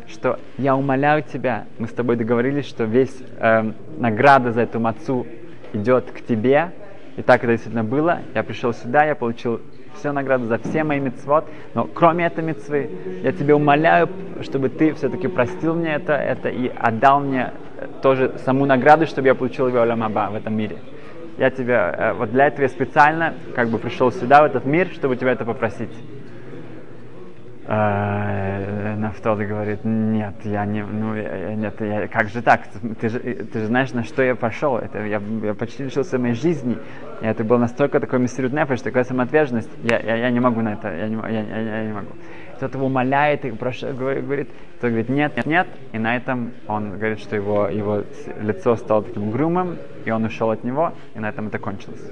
что 0.07 0.39
я 0.59 0.77
умоляю 0.77 1.23
тебя, 1.23 1.67
мы 1.79 1.87
с 1.87 1.93
тобой 1.93 2.17
договорились, 2.17 2.67
что 2.67 2.85
весь 2.85 3.17
э, 3.39 3.73
награда 3.99 4.53
за 4.53 4.63
эту 4.63 4.81
мацу 4.81 5.27
идет 5.73 6.11
к 6.11 6.21
тебе, 6.21 6.73
и 7.17 7.23
так 7.23 7.45
это 7.45 7.53
действительно 7.53 7.85
было. 7.85 8.21
Я 8.35 8.43
пришел 8.43 8.73
сюда, 8.73 9.05
я 9.05 9.15
получил 9.15 9.61
всю 9.95 10.13
награду 10.13 10.47
за 10.47 10.59
все 10.59 10.85
мои 10.85 11.01
мецвод, 11.01 11.45
но 11.75 11.85
кроме 11.85 12.27
этой 12.27 12.45
мецвы, 12.45 12.91
я 13.23 13.33
тебе 13.33 13.55
умоляю, 13.55 14.09
чтобы 14.43 14.69
ты 14.69 14.95
все-таки 14.95 15.29
простил 15.29 15.75
мне 15.75 15.95
это, 15.95 16.15
это 16.15 16.49
и 16.49 16.69
отдал 16.69 17.21
мне 17.21 17.53
тоже 18.03 18.35
саму 18.45 18.67
награду, 18.67 19.07
чтобы 19.07 19.29
я 19.29 19.35
получил 19.35 19.69
его 19.69 19.81
Аба 19.81 20.31
в 20.31 20.35
этом 20.35 20.57
мире. 20.57 20.79
Я 21.39 21.51
тебя, 21.51 21.95
э, 21.97 22.13
вот 22.13 22.31
для 22.31 22.47
этого 22.47 22.63
я 22.63 22.69
специально 22.69 23.35
как 23.55 23.69
бы 23.69 23.79
пришел 23.79 24.13
сюда, 24.13 24.43
в 24.43 24.45
этот 24.45 24.65
мир, 24.65 24.89
чтобы 24.93 25.17
тебя 25.17 25.33
это 25.33 25.45
попросить. 25.45 25.91
Э, 28.95 28.97
Нафтоли 28.97 29.45
говорит, 29.45 29.81
нет, 29.85 30.35
я 30.45 30.65
не, 30.65 30.85
ну, 30.85 31.15
нет, 31.15 31.81
я, 31.81 32.09
как 32.09 32.29
же 32.29 32.43
так? 32.43 32.63
Ты 33.01 33.09
же, 33.09 33.19
ты 33.21 33.61
же 33.61 33.67
знаешь, 33.67 33.93
на 33.93 34.05
что 34.05 34.23
я 34.23 34.35
пошел. 34.35 34.77
Это, 34.79 35.05
я, 35.05 35.21
я 35.43 35.55
почти 35.55 35.85
лишился 35.85 36.19
моей 36.19 36.35
жизни. 36.35 36.77
И 37.21 37.27
это 37.27 37.45
был 37.45 37.59
настолько 37.59 38.01
такой 38.01 38.19
мистерют 38.21 38.53
нефеш, 38.53 38.81
такая 38.81 39.05
самоотверженность. 39.05 39.71
Я, 39.83 39.99
я, 39.99 40.17
я 40.17 40.31
не 40.31 40.41
могу 40.41 40.61
на 40.61 40.75
это, 40.75 40.95
я 40.95 41.09
не, 41.09 41.17
я, 41.17 41.43
я, 41.43 41.61
я 41.61 41.87
не 41.87 41.93
могу. 41.93 42.09
Кто-то 42.57 42.79
его 42.79 42.87
умоляет 42.87 43.45
и 43.45 43.51
прош, 43.51 43.83
говорит, 43.83 44.49
кто 44.79 44.89
говорит, 44.89 45.09
нет, 45.09 45.37
нет, 45.37 45.47
нет. 45.47 45.67
И 45.93 45.99
на 45.99 46.17
этом 46.17 46.53
он 46.69 46.97
говорит, 46.97 47.19
что 47.19 47.37
его, 47.37 47.69
его 47.69 48.05
лицо 48.41 48.77
стало 48.77 49.03
таким 49.03 49.29
угрюмым, 49.29 49.77
и 50.05 50.11
он 50.11 50.25
ушел 50.25 50.51
от 50.51 50.63
него, 50.63 50.93
и 51.15 51.19
на 51.19 51.29
этом 51.29 51.49
это 51.49 51.59
кончилось. 51.59 52.05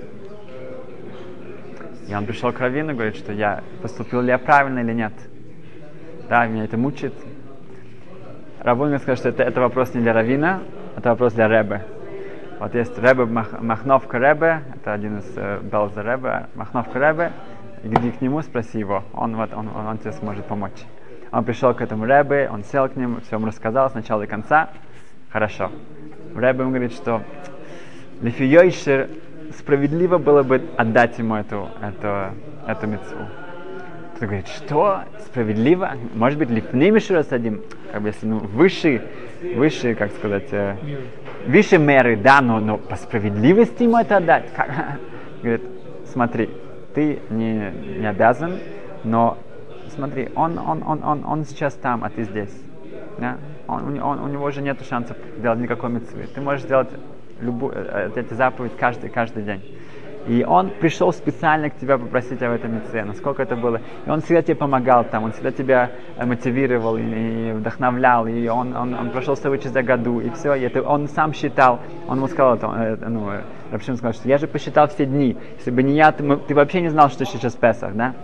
И 2.09 2.15
он 2.15 2.27
пришел 2.27 2.53
к 2.53 2.59
Равину 2.59 2.93
и 2.93 2.95
говорит, 2.95 3.17
что 3.17 3.33
я 3.33 3.63
поступил 3.81 4.21
ли 4.21 4.29
я 4.29 4.39
правильно 4.39 4.81
или 4.81 4.93
нет. 4.93 5.13
Да, 6.29 6.47
меня 6.47 6.65
это 6.65 6.77
мучает. 6.77 7.15
Рабун 8.61 8.97
сказал, 8.99 9.17
что 9.17 9.29
это, 9.31 9.43
это 9.43 9.61
вопрос 9.61 9.93
не 9.95 10.03
для 10.03 10.13
Равина, 10.13 10.61
это 10.97 11.11
вопрос 11.11 11.33
для 11.33 11.49
Ребе. 11.49 11.83
Вот 12.61 12.75
есть 12.77 12.97
Ребе 12.97 13.25
Мах, 13.25 13.61
Махновка 13.61 14.19
Ребе, 14.19 14.63
это 14.77 14.93
один 14.93 15.19
из 15.19 15.33
э, 15.37 15.59
Белза 15.63 16.03
Ребе, 16.03 16.47
Махновка 16.55 16.99
Ребе, 17.01 17.33
иди 17.83 18.13
к 18.13 18.21
нему, 18.21 18.41
спроси 18.43 18.79
его, 18.79 19.03
он, 19.13 19.35
вот, 19.35 19.53
он, 19.53 19.69
он, 19.69 19.87
он 19.87 19.99
тебе 19.99 20.13
сможет 20.13 20.47
помочь. 20.47 20.85
Он 21.33 21.45
пришел 21.45 21.75
к 21.75 21.81
этому 21.81 22.05
Ребе, 22.05 22.49
он 22.53 22.63
сел 22.63 22.89
к 22.89 22.95
нему, 22.95 23.21
все 23.23 23.37
ему 23.37 23.47
рассказал 23.47 23.91
с 23.91 23.95
начала 23.95 24.21
до 24.21 24.27
конца. 24.29 24.69
Хорошо. 25.31 25.73
Ребе 26.37 26.61
ему 26.61 26.71
говорит, 26.71 26.93
что 26.93 27.23
Лифиойшер 28.21 29.09
справедливо 29.59 30.19
было 30.19 30.45
бы 30.45 30.63
отдать 30.77 31.19
ему 31.19 31.35
эту, 31.35 31.69
эту, 31.81 32.33
эту 32.69 32.87
мецву. 32.87 33.27
Кто 34.17 34.27
говорит, 34.27 34.49
что? 34.49 35.03
Справедливо? 35.27 35.93
Может 36.15 36.39
быть, 36.39 36.51
лифнеймиши 36.51 37.15
рассадим? 37.15 37.63
Как 37.91 38.03
бы 38.03 38.09
если, 38.09 38.27
ну, 38.27 38.39
выше, 38.39 39.03
выше, 39.55 39.95
как 39.95 40.13
сказать, 40.13 40.49
э, 40.53 40.77
выше 41.47 41.79
меры, 41.79 42.17
да, 42.17 42.41
но, 42.41 42.61
но 42.61 42.79
по 42.79 42.97
справедливости 42.97 43.83
ему 43.85 43.99
это 43.99 44.19
отдать. 44.19 44.53
Как? 44.55 44.69
Говорит, 45.43 45.63
смотри, 46.07 46.51
ты 46.95 47.19
не, 47.31 47.71
не 47.99 48.09
обязан, 48.09 48.59
но 49.05 49.39
смотри, 49.95 50.31
он, 50.35 50.59
он, 50.59 50.83
он, 50.87 51.03
он, 51.03 51.25
он 51.25 51.45
сейчас 51.45 51.75
там, 51.75 52.05
а 52.05 52.11
ты 52.11 52.25
здесь. 52.25 52.55
Да? 53.19 53.39
Он, 53.67 54.01
он, 54.01 54.21
у 54.21 54.29
него 54.29 54.51
же 54.51 54.63
нет 54.63 54.79
шансов 54.89 55.17
делать 55.39 55.59
никакой 55.59 55.91
митцвы. 55.91 56.27
Ты 56.33 56.41
можешь 56.41 56.63
сделать 56.63 56.91
любую, 57.41 57.75
э, 57.75 58.11
эти 58.15 58.35
заповедь 58.35 58.77
каждый, 58.77 59.11
каждый 59.11 59.43
день. 59.43 59.63
И 60.27 60.45
он 60.45 60.71
пришел 60.71 61.13
специально 61.13 61.69
к 61.69 61.77
тебе 61.77 61.99
попросить 61.99 62.43
об 62.43 62.53
этом 62.53 62.75
митце, 62.75 63.03
насколько 63.05 63.43
это 63.43 63.57
было. 63.57 63.81
И 64.07 64.11
он 64.11 64.21
всегда 64.21 64.43
тебе 64.43 64.55
помогал 64.55 65.05
там, 65.05 65.25
он 65.25 65.33
всегда 65.33 65.51
тебя 65.51 65.91
э, 66.17 66.25
мотивировал 66.25 66.97
и 66.97 67.53
вдохновлял, 67.53 68.27
и 68.27 68.47
он, 68.47 68.77
он, 68.77 68.95
он 68.95 69.11
прошел 69.11 69.35
с 69.37 69.41
тобой 69.41 69.59
через 69.59 69.73
году, 69.73 70.21
и 70.21 70.31
все. 70.31 70.55
И 70.55 70.63
это 70.63 70.83
он 70.83 71.09
сам 71.09 71.33
считал, 71.33 71.81
он 72.07 72.19
ему 72.19 72.29
сказал, 72.29 72.55
это, 72.55 72.67
э, 72.67 73.09
ну, 73.09 73.31
Рабшин 73.73 73.97
сказал, 73.97 74.13
что 74.13 74.29
я 74.29 74.39
же 74.39 74.47
посчитал 74.47 74.87
все 74.89 75.07
дни, 75.07 75.37
если 75.57 75.71
бы 75.71 75.83
не 75.83 75.95
я, 75.95 76.13
ты, 76.13 76.37
ты 76.37 76.55
вообще 76.55 76.83
не 76.83 76.89
знал, 76.89 77.11
что 77.11 77.25
сейчас 77.25 77.55
Песах, 77.55 77.95
да? 77.95 78.15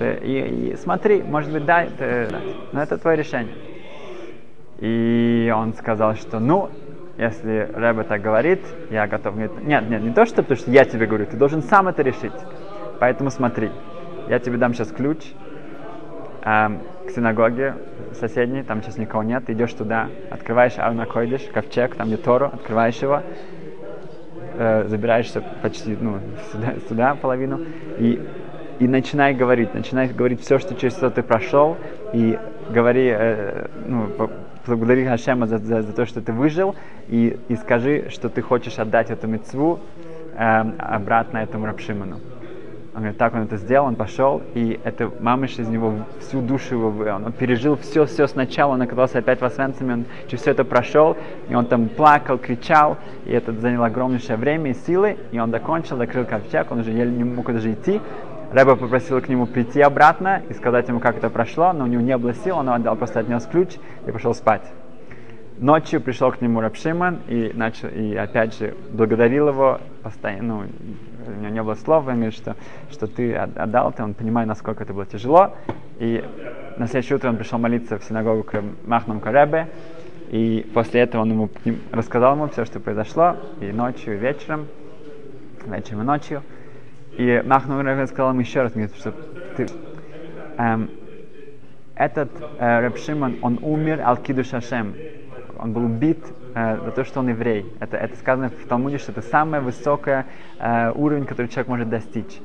И, 0.00 0.72
и 0.72 0.76
смотри, 0.76 1.22
может 1.22 1.52
быть, 1.52 1.64
да, 1.64 1.84
это, 1.84 2.40
но 2.72 2.82
это 2.82 2.98
твое 2.98 3.16
решение. 3.18 3.54
И 4.80 5.52
он 5.54 5.72
сказал, 5.74 6.16
что 6.16 6.40
ну, 6.40 6.68
если 7.16 7.70
Рэбе 7.72 8.02
так 8.02 8.20
говорит, 8.20 8.60
я 8.90 9.06
готов. 9.06 9.36
Нет, 9.36 9.52
нет, 9.62 10.02
не 10.02 10.12
то, 10.12 10.24
что 10.26 10.42
потому 10.42 10.56
что 10.56 10.70
я 10.70 10.84
тебе 10.84 11.06
говорю, 11.06 11.26
ты 11.26 11.36
должен 11.36 11.62
сам 11.62 11.88
это 11.88 12.02
решить. 12.02 12.32
Поэтому 12.98 13.30
смотри, 13.30 13.70
я 14.28 14.38
тебе 14.38 14.56
дам 14.56 14.74
сейчас 14.74 14.90
ключ 14.90 15.18
эм, 16.42 16.80
к 17.06 17.10
синагоге 17.10 17.74
соседней, 18.14 18.62
там 18.62 18.82
сейчас 18.82 18.98
никого 18.98 19.22
нет, 19.22 19.44
ты 19.46 19.52
идешь 19.52 19.72
туда, 19.72 20.08
открываешь 20.30 20.78
Ауна 20.78 21.06
Койдиш, 21.06 21.42
ковчег, 21.52 21.94
там 21.96 22.08
где 22.08 22.16
Тору, 22.16 22.46
открываешь 22.46 22.96
его, 22.96 23.22
э, 24.56 24.84
забираешься 24.88 25.42
почти 25.62 25.96
ну, 26.00 26.18
сюда, 26.52 26.74
сюда 26.88 27.14
половину, 27.14 27.60
и, 27.98 28.20
и 28.78 28.88
начинай 28.88 29.34
говорить, 29.34 29.74
начинай 29.74 30.08
говорить 30.08 30.40
все, 30.40 30.58
что 30.58 30.74
через 30.74 30.96
что 30.96 31.10
ты 31.10 31.22
прошел, 31.22 31.76
и 32.12 32.38
говори, 32.70 33.08
э, 33.12 33.66
ну, 33.86 34.08
благодари 34.66 35.04
Хашема 35.06 35.46
за, 35.46 35.58
за, 35.58 35.82
за 35.82 35.92
то, 35.92 36.06
что 36.06 36.20
ты 36.20 36.32
выжил, 36.32 36.74
и, 37.08 37.38
и 37.48 37.56
скажи, 37.56 38.08
что 38.10 38.28
ты 38.28 38.42
хочешь 38.42 38.78
отдать 38.78 39.10
эту 39.10 39.26
мецву 39.26 39.80
э, 40.36 40.62
обратно 40.78 41.38
этому 41.38 41.66
Рабшиману. 41.66 42.20
Он 42.94 43.00
говорит, 43.00 43.18
так 43.18 43.34
он 43.34 43.42
это 43.42 43.56
сделал, 43.56 43.86
он 43.86 43.96
пошел, 43.96 44.40
и 44.54 44.78
это 44.84 45.10
мамыш 45.18 45.58
из 45.58 45.66
него 45.66 45.94
всю 46.20 46.40
душу 46.40 46.76
его 46.76 46.90
вывел. 46.90 47.16
Он 47.16 47.32
пережил 47.32 47.76
все-все 47.76 48.28
сначала, 48.28 48.74
он 48.74 48.82
оказался 48.82 49.18
опять 49.18 49.40
в 49.40 49.44
Освенциме, 49.44 49.94
он 49.94 50.04
через 50.28 50.42
все 50.42 50.52
это 50.52 50.64
прошел, 50.64 51.16
и 51.48 51.56
он 51.56 51.66
там 51.66 51.88
плакал, 51.88 52.38
кричал, 52.38 52.96
и 53.26 53.32
это 53.32 53.50
заняло 53.52 53.86
огромнейшее 53.86 54.36
время 54.36 54.70
и 54.70 54.74
силы, 54.74 55.16
и 55.32 55.40
он 55.40 55.50
докончил, 55.50 55.96
закрыл 55.96 56.24
ковчег, 56.24 56.70
он 56.70 56.80
уже 56.80 56.92
еле 56.92 57.10
не 57.10 57.24
мог 57.24 57.52
даже 57.52 57.72
идти. 57.72 58.00
Рэба 58.54 58.76
попросил 58.76 59.20
к 59.20 59.28
нему 59.28 59.46
прийти 59.46 59.80
обратно 59.80 60.40
и 60.48 60.52
сказать 60.52 60.86
ему, 60.86 61.00
как 61.00 61.16
это 61.16 61.28
прошло, 61.28 61.72
но 61.72 61.84
у 61.84 61.86
него 61.88 62.00
не 62.00 62.16
было 62.16 62.34
сил, 62.34 62.58
он 62.58 62.68
отдал, 62.68 62.94
просто 62.94 63.18
отнес 63.18 63.44
ключ 63.46 63.78
и 64.06 64.12
пошел 64.12 64.32
спать. 64.32 64.62
Ночью 65.58 66.00
пришел 66.00 66.30
к 66.30 66.40
нему 66.40 66.60
Рабшиман 66.60 67.18
и 67.26 67.50
начал, 67.52 67.88
и 67.88 68.14
опять 68.14 68.56
же 68.56 68.76
благодарил 68.92 69.48
его 69.48 69.80
постоянно, 70.04 70.58
ну, 70.58 70.66
у 71.26 71.40
него 71.40 71.48
не 71.48 71.62
было 71.64 71.74
слов, 71.74 72.06
он 72.06 72.30
что, 72.30 72.54
что 72.92 73.08
ты 73.08 73.34
отдал 73.34 73.90
это, 73.90 74.04
он 74.04 74.14
понимает, 74.14 74.46
насколько 74.46 74.84
это 74.84 74.94
было 74.94 75.04
тяжело. 75.04 75.56
И 75.98 76.24
на 76.76 76.86
следующее 76.86 77.16
утро 77.16 77.30
он 77.30 77.36
пришел 77.36 77.58
молиться 77.58 77.98
в 77.98 78.04
синагогу 78.04 78.44
к 78.44 78.62
Махнам 78.86 79.18
Каребе, 79.18 79.66
и 80.30 80.64
после 80.72 81.00
этого 81.00 81.22
он 81.22 81.30
ему 81.32 81.50
рассказал 81.90 82.34
ему 82.36 82.46
все, 82.46 82.64
что 82.64 82.78
произошло, 82.78 83.34
и 83.60 83.72
ночью, 83.72 84.14
и 84.14 84.16
вечером, 84.16 84.68
вечером 85.66 86.02
и 86.02 86.04
ночью. 86.04 86.42
И 87.16 87.42
Махнам 87.44 87.78
Каребе 87.78 88.06
сказал 88.06 88.30
ему 88.30 88.40
еще 88.40 88.62
раз, 88.62 88.72
что 88.72 89.12
ты, 89.56 89.66
эм, 90.58 90.90
этот 91.94 92.30
э, 92.58 92.80
Рабшиман, 92.80 93.36
он 93.40 93.58
умер 93.62 94.02
Алкиду 94.04 94.42
Шашем, 94.42 94.94
он 95.58 95.72
был 95.72 95.84
убит 95.84 96.18
э, 96.54 96.78
за 96.84 96.90
то, 96.90 97.04
что 97.04 97.20
он 97.20 97.28
еврей. 97.28 97.66
Это, 97.78 97.96
это 97.96 98.16
сказано 98.16 98.50
в 98.50 98.66
Талмуде, 98.66 98.98
что 98.98 99.12
это 99.12 99.22
самый 99.22 99.60
высокий 99.60 100.24
э, 100.58 100.92
уровень, 100.92 101.24
который 101.24 101.46
человек 101.46 101.68
может 101.68 101.88
достичь. 101.88 102.40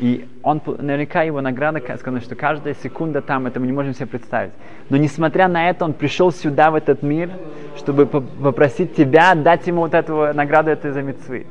И 0.00 0.28
он, 0.42 0.60
наверняка 0.66 1.22
его 1.22 1.40
награда, 1.40 1.80
сказано, 1.80 2.20
что 2.20 2.36
каждая 2.36 2.74
секунда 2.74 3.20
там, 3.20 3.46
это 3.46 3.58
мы 3.58 3.66
не 3.66 3.72
можем 3.72 3.94
себе 3.94 4.06
представить. 4.06 4.52
Но 4.90 4.96
несмотря 4.96 5.48
на 5.48 5.70
это, 5.70 5.84
он 5.84 5.92
пришел 5.92 6.30
сюда, 6.30 6.70
в 6.70 6.76
этот 6.76 7.02
мир, 7.02 7.30
чтобы 7.76 8.06
попросить 8.06 8.94
тебя 8.94 9.34
дать 9.34 9.66
ему 9.66 9.82
вот 9.82 9.94
эту 9.94 10.32
награду 10.34 10.70
этой 10.70 10.92
за 10.92 11.02
мецвы. 11.02 11.46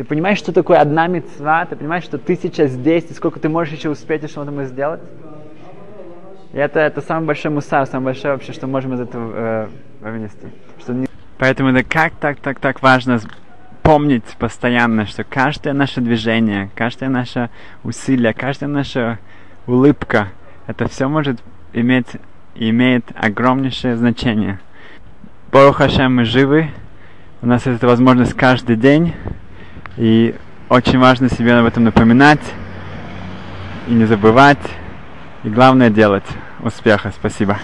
Ты 0.00 0.04
понимаешь, 0.04 0.38
что 0.38 0.50
такое 0.50 0.78
одна 0.78 1.08
мецва? 1.08 1.66
Ты 1.66 1.76
понимаешь, 1.76 2.04
что 2.04 2.16
ты 2.16 2.34
сейчас 2.34 2.70
здесь, 2.70 3.04
и 3.10 3.12
сколько 3.12 3.38
ты 3.38 3.50
можешь 3.50 3.74
еще 3.74 3.90
успеть 3.90 4.24
и 4.24 4.28
что-то 4.28 4.64
сделать? 4.64 5.02
И 6.54 6.56
это, 6.56 6.80
это 6.80 7.02
самый 7.02 7.26
большой 7.26 7.50
мусар, 7.50 7.84
самое 7.84 8.14
большое 8.14 8.32
вообще, 8.32 8.54
что 8.54 8.66
можем 8.66 8.94
из 8.94 9.00
этого 9.00 9.32
э, 9.34 9.68
вынести. 10.00 10.48
Что 10.78 10.94
не... 10.94 11.06
Поэтому 11.36 11.68
это 11.68 11.86
как 11.86 12.14
так, 12.14 12.40
так, 12.40 12.60
так 12.60 12.80
важно 12.80 13.20
помнить 13.82 14.24
постоянно, 14.38 15.04
что 15.04 15.22
каждое 15.22 15.74
наше 15.74 16.00
движение, 16.00 16.70
каждое 16.74 17.10
наше 17.10 17.50
усилие, 17.84 18.32
каждая 18.32 18.70
наша 18.70 19.18
улыбка, 19.66 20.28
это 20.66 20.88
все 20.88 21.08
может 21.08 21.42
иметь 21.74 22.06
имеет 22.54 23.04
огромнейшее 23.14 23.96
значение. 23.96 24.60
Бору 25.52 25.74
Хашем, 25.74 26.16
мы 26.16 26.24
живы, 26.24 26.70
у 27.42 27.46
нас 27.46 27.66
есть 27.66 27.76
эта 27.76 27.86
возможность 27.86 28.32
каждый 28.32 28.76
день, 28.76 29.12
и 30.00 30.34
очень 30.70 30.98
важно 30.98 31.28
себе 31.28 31.52
об 31.52 31.66
этом 31.66 31.84
напоминать 31.84 32.40
и 33.86 33.92
не 33.92 34.06
забывать. 34.06 34.58
И 35.44 35.50
главное 35.50 35.90
делать. 35.90 36.24
Успеха. 36.60 37.12
Спасибо. 37.14 37.58